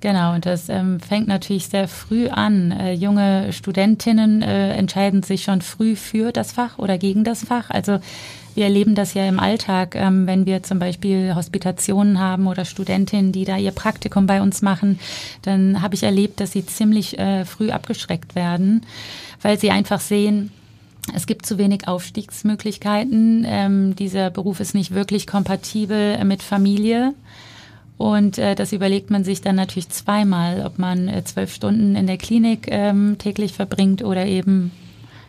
Genau, 0.00 0.34
und 0.34 0.46
das 0.46 0.68
ähm, 0.68 1.00
fängt 1.00 1.26
natürlich 1.26 1.66
sehr 1.66 1.88
früh 1.88 2.28
an. 2.28 2.70
Äh, 2.70 2.92
junge 2.92 3.52
Studentinnen 3.52 4.42
äh, 4.42 4.74
entscheiden 4.74 5.24
sich 5.24 5.42
schon 5.42 5.60
früh 5.60 5.96
für 5.96 6.30
das 6.30 6.52
Fach 6.52 6.78
oder 6.78 6.98
gegen 6.98 7.24
das 7.24 7.44
Fach. 7.44 7.70
Also 7.70 7.98
wir 8.58 8.64
erleben 8.64 8.96
das 8.96 9.14
ja 9.14 9.24
im 9.28 9.38
Alltag, 9.38 9.94
ähm, 9.94 10.26
wenn 10.26 10.44
wir 10.44 10.64
zum 10.64 10.80
Beispiel 10.80 11.36
Hospitationen 11.36 12.18
haben 12.18 12.48
oder 12.48 12.64
Studentinnen, 12.64 13.30
die 13.30 13.44
da 13.44 13.56
ihr 13.56 13.70
Praktikum 13.70 14.26
bei 14.26 14.42
uns 14.42 14.62
machen, 14.62 14.98
dann 15.42 15.80
habe 15.80 15.94
ich 15.94 16.02
erlebt, 16.02 16.40
dass 16.40 16.50
sie 16.50 16.66
ziemlich 16.66 17.16
äh, 17.20 17.44
früh 17.44 17.70
abgeschreckt 17.70 18.34
werden, 18.34 18.84
weil 19.42 19.60
sie 19.60 19.70
einfach 19.70 20.00
sehen, 20.00 20.50
es 21.14 21.26
gibt 21.26 21.46
zu 21.46 21.56
wenig 21.56 21.86
Aufstiegsmöglichkeiten. 21.86 23.46
Ähm, 23.48 23.94
dieser 23.94 24.28
Beruf 24.30 24.58
ist 24.58 24.74
nicht 24.74 24.92
wirklich 24.92 25.28
kompatibel 25.28 26.22
mit 26.24 26.42
Familie. 26.42 27.14
Und 27.96 28.38
äh, 28.38 28.56
das 28.56 28.72
überlegt 28.72 29.08
man 29.08 29.22
sich 29.22 29.40
dann 29.40 29.54
natürlich 29.54 29.90
zweimal, 29.90 30.66
ob 30.66 30.80
man 30.80 31.06
äh, 31.06 31.22
zwölf 31.22 31.54
Stunden 31.54 31.94
in 31.94 32.08
der 32.08 32.18
Klinik 32.18 32.66
ähm, 32.72 33.18
täglich 33.18 33.52
verbringt 33.52 34.02
oder 34.02 34.26
eben 34.26 34.72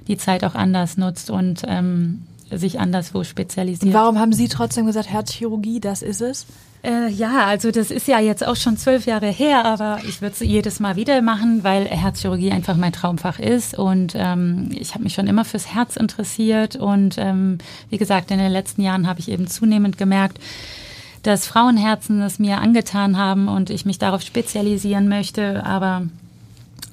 die 0.08 0.18
Zeit 0.18 0.44
auch 0.44 0.56
anders 0.56 0.98
nutzt 0.98 1.30
und 1.30 1.62
ähm, 1.68 2.24
sich 2.52 2.80
anderswo 2.80 3.24
spezialisiert. 3.24 3.94
Warum 3.94 4.20
haben 4.20 4.34
Sie 4.34 4.48
trotzdem 4.48 4.86
gesagt, 4.86 5.10
Herzchirurgie, 5.10 5.80
das 5.80 6.02
ist 6.02 6.22
es? 6.22 6.46
Äh, 6.82 7.10
ja, 7.10 7.46
also 7.46 7.72
das 7.72 7.92
ist 7.92 8.08
ja 8.08 8.20
jetzt 8.20 8.46
auch 8.46 8.56
schon 8.56 8.78
zwölf 8.78 9.06
Jahre 9.06 9.28
her, 9.28 9.66
aber 9.66 10.00
ich 10.08 10.22
würde 10.22 10.34
es 10.34 10.40
jedes 10.40 10.80
Mal 10.80 10.96
wieder 10.96 11.22
machen, 11.22 11.64
weil 11.64 11.86
Herzchirurgie 11.86 12.52
einfach 12.52 12.78
mein 12.78 12.94
Traumfach 12.94 13.38
ist 13.38 13.78
und 13.78 14.14
ähm, 14.16 14.70
ich 14.72 14.94
habe 14.94 15.04
mich 15.04 15.14
schon 15.14 15.28
immer 15.28 15.44
fürs 15.44 15.74
Herz 15.74 15.98
interessiert 15.98 16.78
und 16.78 17.18
ähm, 17.18 17.58
wie 17.90 17.98
gesagt, 17.98 18.32
in 18.32 18.38
den 18.38 18.52
letzten 18.52 18.82
Jahren 18.82 19.08
habe 19.08 19.20
ich 19.20 19.30
eben 19.30 19.48
zunehmend 19.48 19.98
gemerkt, 19.98 20.40
dass 21.24 21.48
Frauenherzen 21.48 22.22
es 22.22 22.40
mir 22.40 22.60
angetan 22.60 23.18
haben 23.18 23.50
und 23.50 23.70
ich 23.70 23.86
mich 23.86 24.00
darauf 24.00 24.22
spezialisieren 24.22 25.10
möchte. 25.10 25.66
Aber 25.66 26.04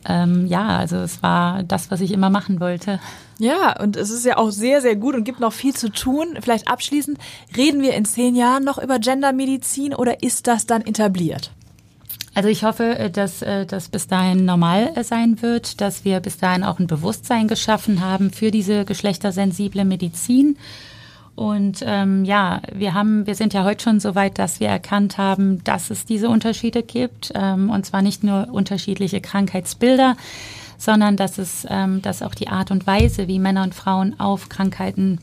ähm, 0.08 0.46
ja, 0.46 0.66
also 0.68 0.96
es 0.96 1.22
war 1.22 1.62
das, 1.62 1.90
was 1.90 2.00
ich 2.00 2.12
immer 2.12 2.30
machen 2.30 2.60
wollte. 2.60 3.00
Ja, 3.38 3.80
und 3.80 3.96
es 3.96 4.10
ist 4.10 4.24
ja 4.24 4.38
auch 4.38 4.50
sehr, 4.50 4.80
sehr 4.80 4.96
gut 4.96 5.14
und 5.14 5.24
gibt 5.24 5.40
noch 5.40 5.52
viel 5.52 5.74
zu 5.74 5.90
tun. 5.90 6.38
Vielleicht 6.40 6.68
abschließend, 6.68 7.18
reden 7.56 7.82
wir 7.82 7.94
in 7.94 8.04
zehn 8.04 8.34
Jahren 8.34 8.64
noch 8.64 8.78
über 8.78 8.98
Gendermedizin 8.98 9.94
oder 9.94 10.22
ist 10.22 10.46
das 10.46 10.66
dann 10.66 10.82
etabliert? 10.82 11.50
Also 12.34 12.50
ich 12.50 12.64
hoffe, 12.64 12.98
äh, 12.98 13.10
dass 13.10 13.40
äh, 13.40 13.64
das 13.64 13.88
bis 13.88 14.08
dahin 14.08 14.44
normal 14.44 14.92
äh, 14.94 15.02
sein 15.04 15.40
wird, 15.40 15.80
dass 15.80 16.04
wir 16.04 16.20
bis 16.20 16.36
dahin 16.36 16.64
auch 16.64 16.78
ein 16.78 16.86
Bewusstsein 16.86 17.48
geschaffen 17.48 18.02
haben 18.02 18.30
für 18.30 18.50
diese 18.50 18.84
geschlechtersensible 18.84 19.86
Medizin 19.86 20.58
und 21.36 21.84
ähm, 21.86 22.24
ja, 22.24 22.62
wir 22.74 22.94
haben, 22.94 23.26
wir 23.26 23.34
sind 23.34 23.52
ja 23.52 23.62
heute 23.62 23.84
schon 23.84 24.00
so 24.00 24.14
weit, 24.14 24.38
dass 24.38 24.58
wir 24.58 24.68
erkannt 24.68 25.18
haben, 25.18 25.62
dass 25.64 25.90
es 25.90 26.06
diese 26.06 26.30
Unterschiede 26.30 26.82
gibt. 26.82 27.30
Ähm, 27.34 27.68
und 27.68 27.84
zwar 27.84 28.00
nicht 28.00 28.24
nur 28.24 28.48
unterschiedliche 28.50 29.20
Krankheitsbilder, 29.20 30.16
sondern 30.78 31.18
dass 31.18 31.36
es, 31.36 31.66
ähm, 31.68 32.00
dass 32.00 32.22
auch 32.22 32.34
die 32.34 32.48
Art 32.48 32.70
und 32.70 32.86
Weise, 32.86 33.28
wie 33.28 33.38
Männer 33.38 33.64
und 33.64 33.74
Frauen 33.74 34.18
auf 34.18 34.48
Krankheiten 34.48 35.18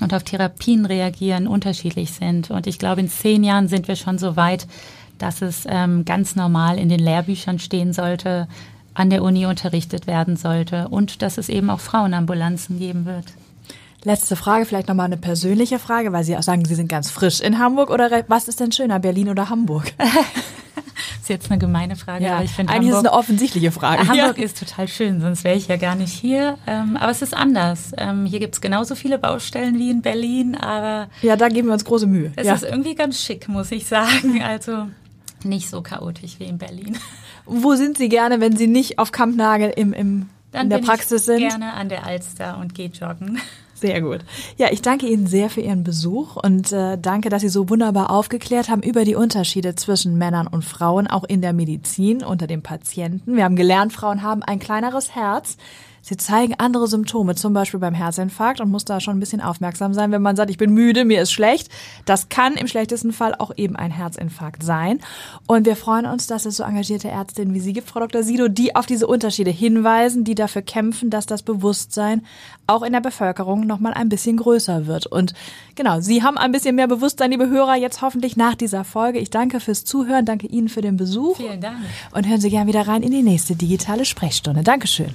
und 0.00 0.14
auf 0.14 0.22
Therapien 0.22 0.86
reagieren, 0.86 1.48
unterschiedlich 1.48 2.12
sind. 2.12 2.52
Und 2.52 2.68
ich 2.68 2.78
glaube, 2.78 3.00
in 3.00 3.08
zehn 3.08 3.42
Jahren 3.42 3.66
sind 3.66 3.88
wir 3.88 3.96
schon 3.96 4.18
so 4.18 4.36
weit, 4.36 4.68
dass 5.18 5.42
es 5.42 5.64
ähm, 5.68 6.04
ganz 6.04 6.36
normal 6.36 6.78
in 6.78 6.88
den 6.88 7.00
Lehrbüchern 7.00 7.58
stehen 7.58 7.92
sollte, 7.92 8.46
an 8.94 9.10
der 9.10 9.24
Uni 9.24 9.46
unterrichtet 9.46 10.06
werden 10.06 10.36
sollte 10.36 10.86
und 10.88 11.22
dass 11.22 11.38
es 11.38 11.48
eben 11.48 11.70
auch 11.70 11.80
Frauenambulanzen 11.80 12.78
geben 12.78 13.04
wird. 13.04 13.26
Letzte 14.02 14.34
Frage, 14.34 14.64
vielleicht 14.64 14.88
nochmal 14.88 15.06
eine 15.06 15.18
persönliche 15.18 15.78
Frage, 15.78 16.10
weil 16.12 16.24
Sie 16.24 16.36
auch 16.36 16.42
sagen, 16.42 16.64
Sie 16.64 16.74
sind 16.74 16.88
ganz 16.88 17.10
frisch 17.10 17.40
in 17.40 17.58
Hamburg 17.58 17.90
oder 17.90 18.24
was 18.28 18.48
ist 18.48 18.58
denn 18.58 18.72
schöner, 18.72 18.98
Berlin 18.98 19.28
oder 19.28 19.50
Hamburg? 19.50 19.92
das 19.98 20.08
ist 21.20 21.28
jetzt 21.28 21.50
eine 21.50 21.58
gemeine 21.58 21.96
Frage, 21.96 22.24
ja, 22.24 22.36
aber 22.36 22.44
ich 22.44 22.50
finde 22.50 22.72
eigentlich 22.72 22.92
Hamburg, 22.92 23.04
ist 23.04 23.06
es 23.06 23.12
eine 23.12 23.18
offensichtliche 23.18 23.72
Frage. 23.72 24.08
Hamburg 24.08 24.38
ja. 24.38 24.44
ist 24.44 24.58
total 24.58 24.88
schön, 24.88 25.20
sonst 25.20 25.44
wäre 25.44 25.54
ich 25.54 25.68
ja 25.68 25.76
gar 25.76 25.96
nicht 25.96 26.14
hier. 26.14 26.56
Ähm, 26.66 26.96
aber 26.96 27.10
es 27.10 27.20
ist 27.20 27.34
anders. 27.34 27.92
Ähm, 27.98 28.24
hier 28.24 28.38
gibt 28.38 28.54
es 28.54 28.62
genauso 28.62 28.94
viele 28.94 29.18
Baustellen 29.18 29.78
wie 29.78 29.90
in 29.90 30.00
Berlin, 30.00 30.54
aber 30.54 31.10
ja, 31.20 31.36
da 31.36 31.48
geben 31.48 31.68
wir 31.68 31.74
uns 31.74 31.84
große 31.84 32.06
Mühe. 32.06 32.32
Es 32.36 32.46
ja. 32.46 32.54
ist 32.54 32.62
irgendwie 32.62 32.94
ganz 32.94 33.20
schick, 33.20 33.48
muss 33.48 33.70
ich 33.70 33.86
sagen. 33.86 34.42
Also 34.42 34.86
nicht 35.44 35.68
so 35.68 35.82
chaotisch 35.82 36.36
wie 36.38 36.44
in 36.44 36.56
Berlin. 36.56 36.96
Wo 37.44 37.74
sind 37.74 37.98
Sie 37.98 38.08
gerne, 38.08 38.40
wenn 38.40 38.56
Sie 38.56 38.66
nicht 38.66 38.98
auf 38.98 39.12
Kampnagel 39.12 39.72
im, 39.76 39.92
im 39.92 40.30
Dann 40.52 40.62
in 40.62 40.70
der 40.70 40.78
Praxis 40.78 41.26
sind? 41.26 41.40
Gerne 41.40 41.74
an 41.74 41.90
der 41.90 42.06
Alster 42.06 42.58
und 42.58 42.74
gehe 42.74 42.88
joggen. 42.88 43.38
Sehr 43.80 44.02
gut. 44.02 44.20
Ja, 44.58 44.68
ich 44.70 44.82
danke 44.82 45.06
Ihnen 45.06 45.26
sehr 45.26 45.48
für 45.48 45.62
Ihren 45.62 45.84
Besuch 45.84 46.36
und 46.36 46.70
äh, 46.70 46.98
danke, 46.98 47.30
dass 47.30 47.40
Sie 47.40 47.48
so 47.48 47.70
wunderbar 47.70 48.10
aufgeklärt 48.10 48.68
haben 48.68 48.82
über 48.82 49.04
die 49.04 49.14
Unterschiede 49.14 49.74
zwischen 49.74 50.18
Männern 50.18 50.46
und 50.46 50.66
Frauen, 50.66 51.06
auch 51.06 51.24
in 51.24 51.40
der 51.40 51.54
Medizin 51.54 52.22
unter 52.22 52.46
den 52.46 52.62
Patienten. 52.62 53.36
Wir 53.36 53.44
haben 53.44 53.56
gelernt, 53.56 53.94
Frauen 53.94 54.22
haben 54.22 54.42
ein 54.42 54.58
kleineres 54.58 55.14
Herz. 55.14 55.56
Sie 56.02 56.16
zeigen 56.16 56.54
andere 56.58 56.86
Symptome, 56.86 57.34
zum 57.34 57.52
Beispiel 57.52 57.80
beim 57.80 57.94
Herzinfarkt 57.94 58.60
und 58.60 58.70
muss 58.70 58.84
da 58.84 59.00
schon 59.00 59.16
ein 59.16 59.20
bisschen 59.20 59.40
aufmerksam 59.40 59.94
sein, 59.94 60.12
wenn 60.12 60.22
man 60.22 60.36
sagt, 60.36 60.50
ich 60.50 60.58
bin 60.58 60.72
müde, 60.72 61.04
mir 61.04 61.22
ist 61.22 61.32
schlecht. 61.32 61.68
Das 62.04 62.28
kann 62.28 62.54
im 62.54 62.66
schlechtesten 62.66 63.12
Fall 63.12 63.34
auch 63.34 63.50
eben 63.56 63.76
ein 63.76 63.90
Herzinfarkt 63.90 64.62
sein. 64.62 65.00
Und 65.46 65.66
wir 65.66 65.76
freuen 65.76 66.06
uns, 66.06 66.26
dass 66.26 66.46
es 66.46 66.56
so 66.56 66.64
engagierte 66.64 67.08
Ärztinnen 67.08 67.54
wie 67.54 67.60
Sie 67.60 67.72
gibt, 67.72 67.88
Frau 67.88 68.00
Dr. 68.00 68.22
Sido, 68.22 68.48
die 68.48 68.74
auf 68.76 68.86
diese 68.86 69.06
Unterschiede 69.06 69.50
hinweisen, 69.50 70.24
die 70.24 70.34
dafür 70.34 70.62
kämpfen, 70.62 71.10
dass 71.10 71.26
das 71.26 71.42
Bewusstsein 71.42 72.22
auch 72.66 72.82
in 72.82 72.92
der 72.92 73.00
Bevölkerung 73.00 73.66
nochmal 73.66 73.94
ein 73.94 74.08
bisschen 74.08 74.36
größer 74.36 74.86
wird. 74.86 75.06
Und 75.06 75.34
genau, 75.74 76.00
Sie 76.00 76.22
haben 76.22 76.38
ein 76.38 76.52
bisschen 76.52 76.76
mehr 76.76 76.88
Bewusstsein, 76.88 77.30
liebe 77.30 77.48
Hörer, 77.48 77.76
jetzt 77.76 78.00
hoffentlich 78.00 78.36
nach 78.36 78.54
dieser 78.54 78.84
Folge. 78.84 79.18
Ich 79.18 79.30
danke 79.30 79.60
fürs 79.60 79.84
Zuhören, 79.84 80.24
danke 80.24 80.46
Ihnen 80.46 80.68
für 80.68 80.80
den 80.80 80.96
Besuch. 80.96 81.36
Vielen 81.36 81.60
Dank. 81.60 81.76
Und 82.14 82.28
hören 82.28 82.40
Sie 82.40 82.50
gern 82.50 82.66
wieder 82.66 82.86
rein 82.86 83.02
in 83.02 83.10
die 83.10 83.22
nächste 83.22 83.56
digitale 83.56 84.04
Sprechstunde. 84.04 84.62
Dankeschön. 84.62 85.14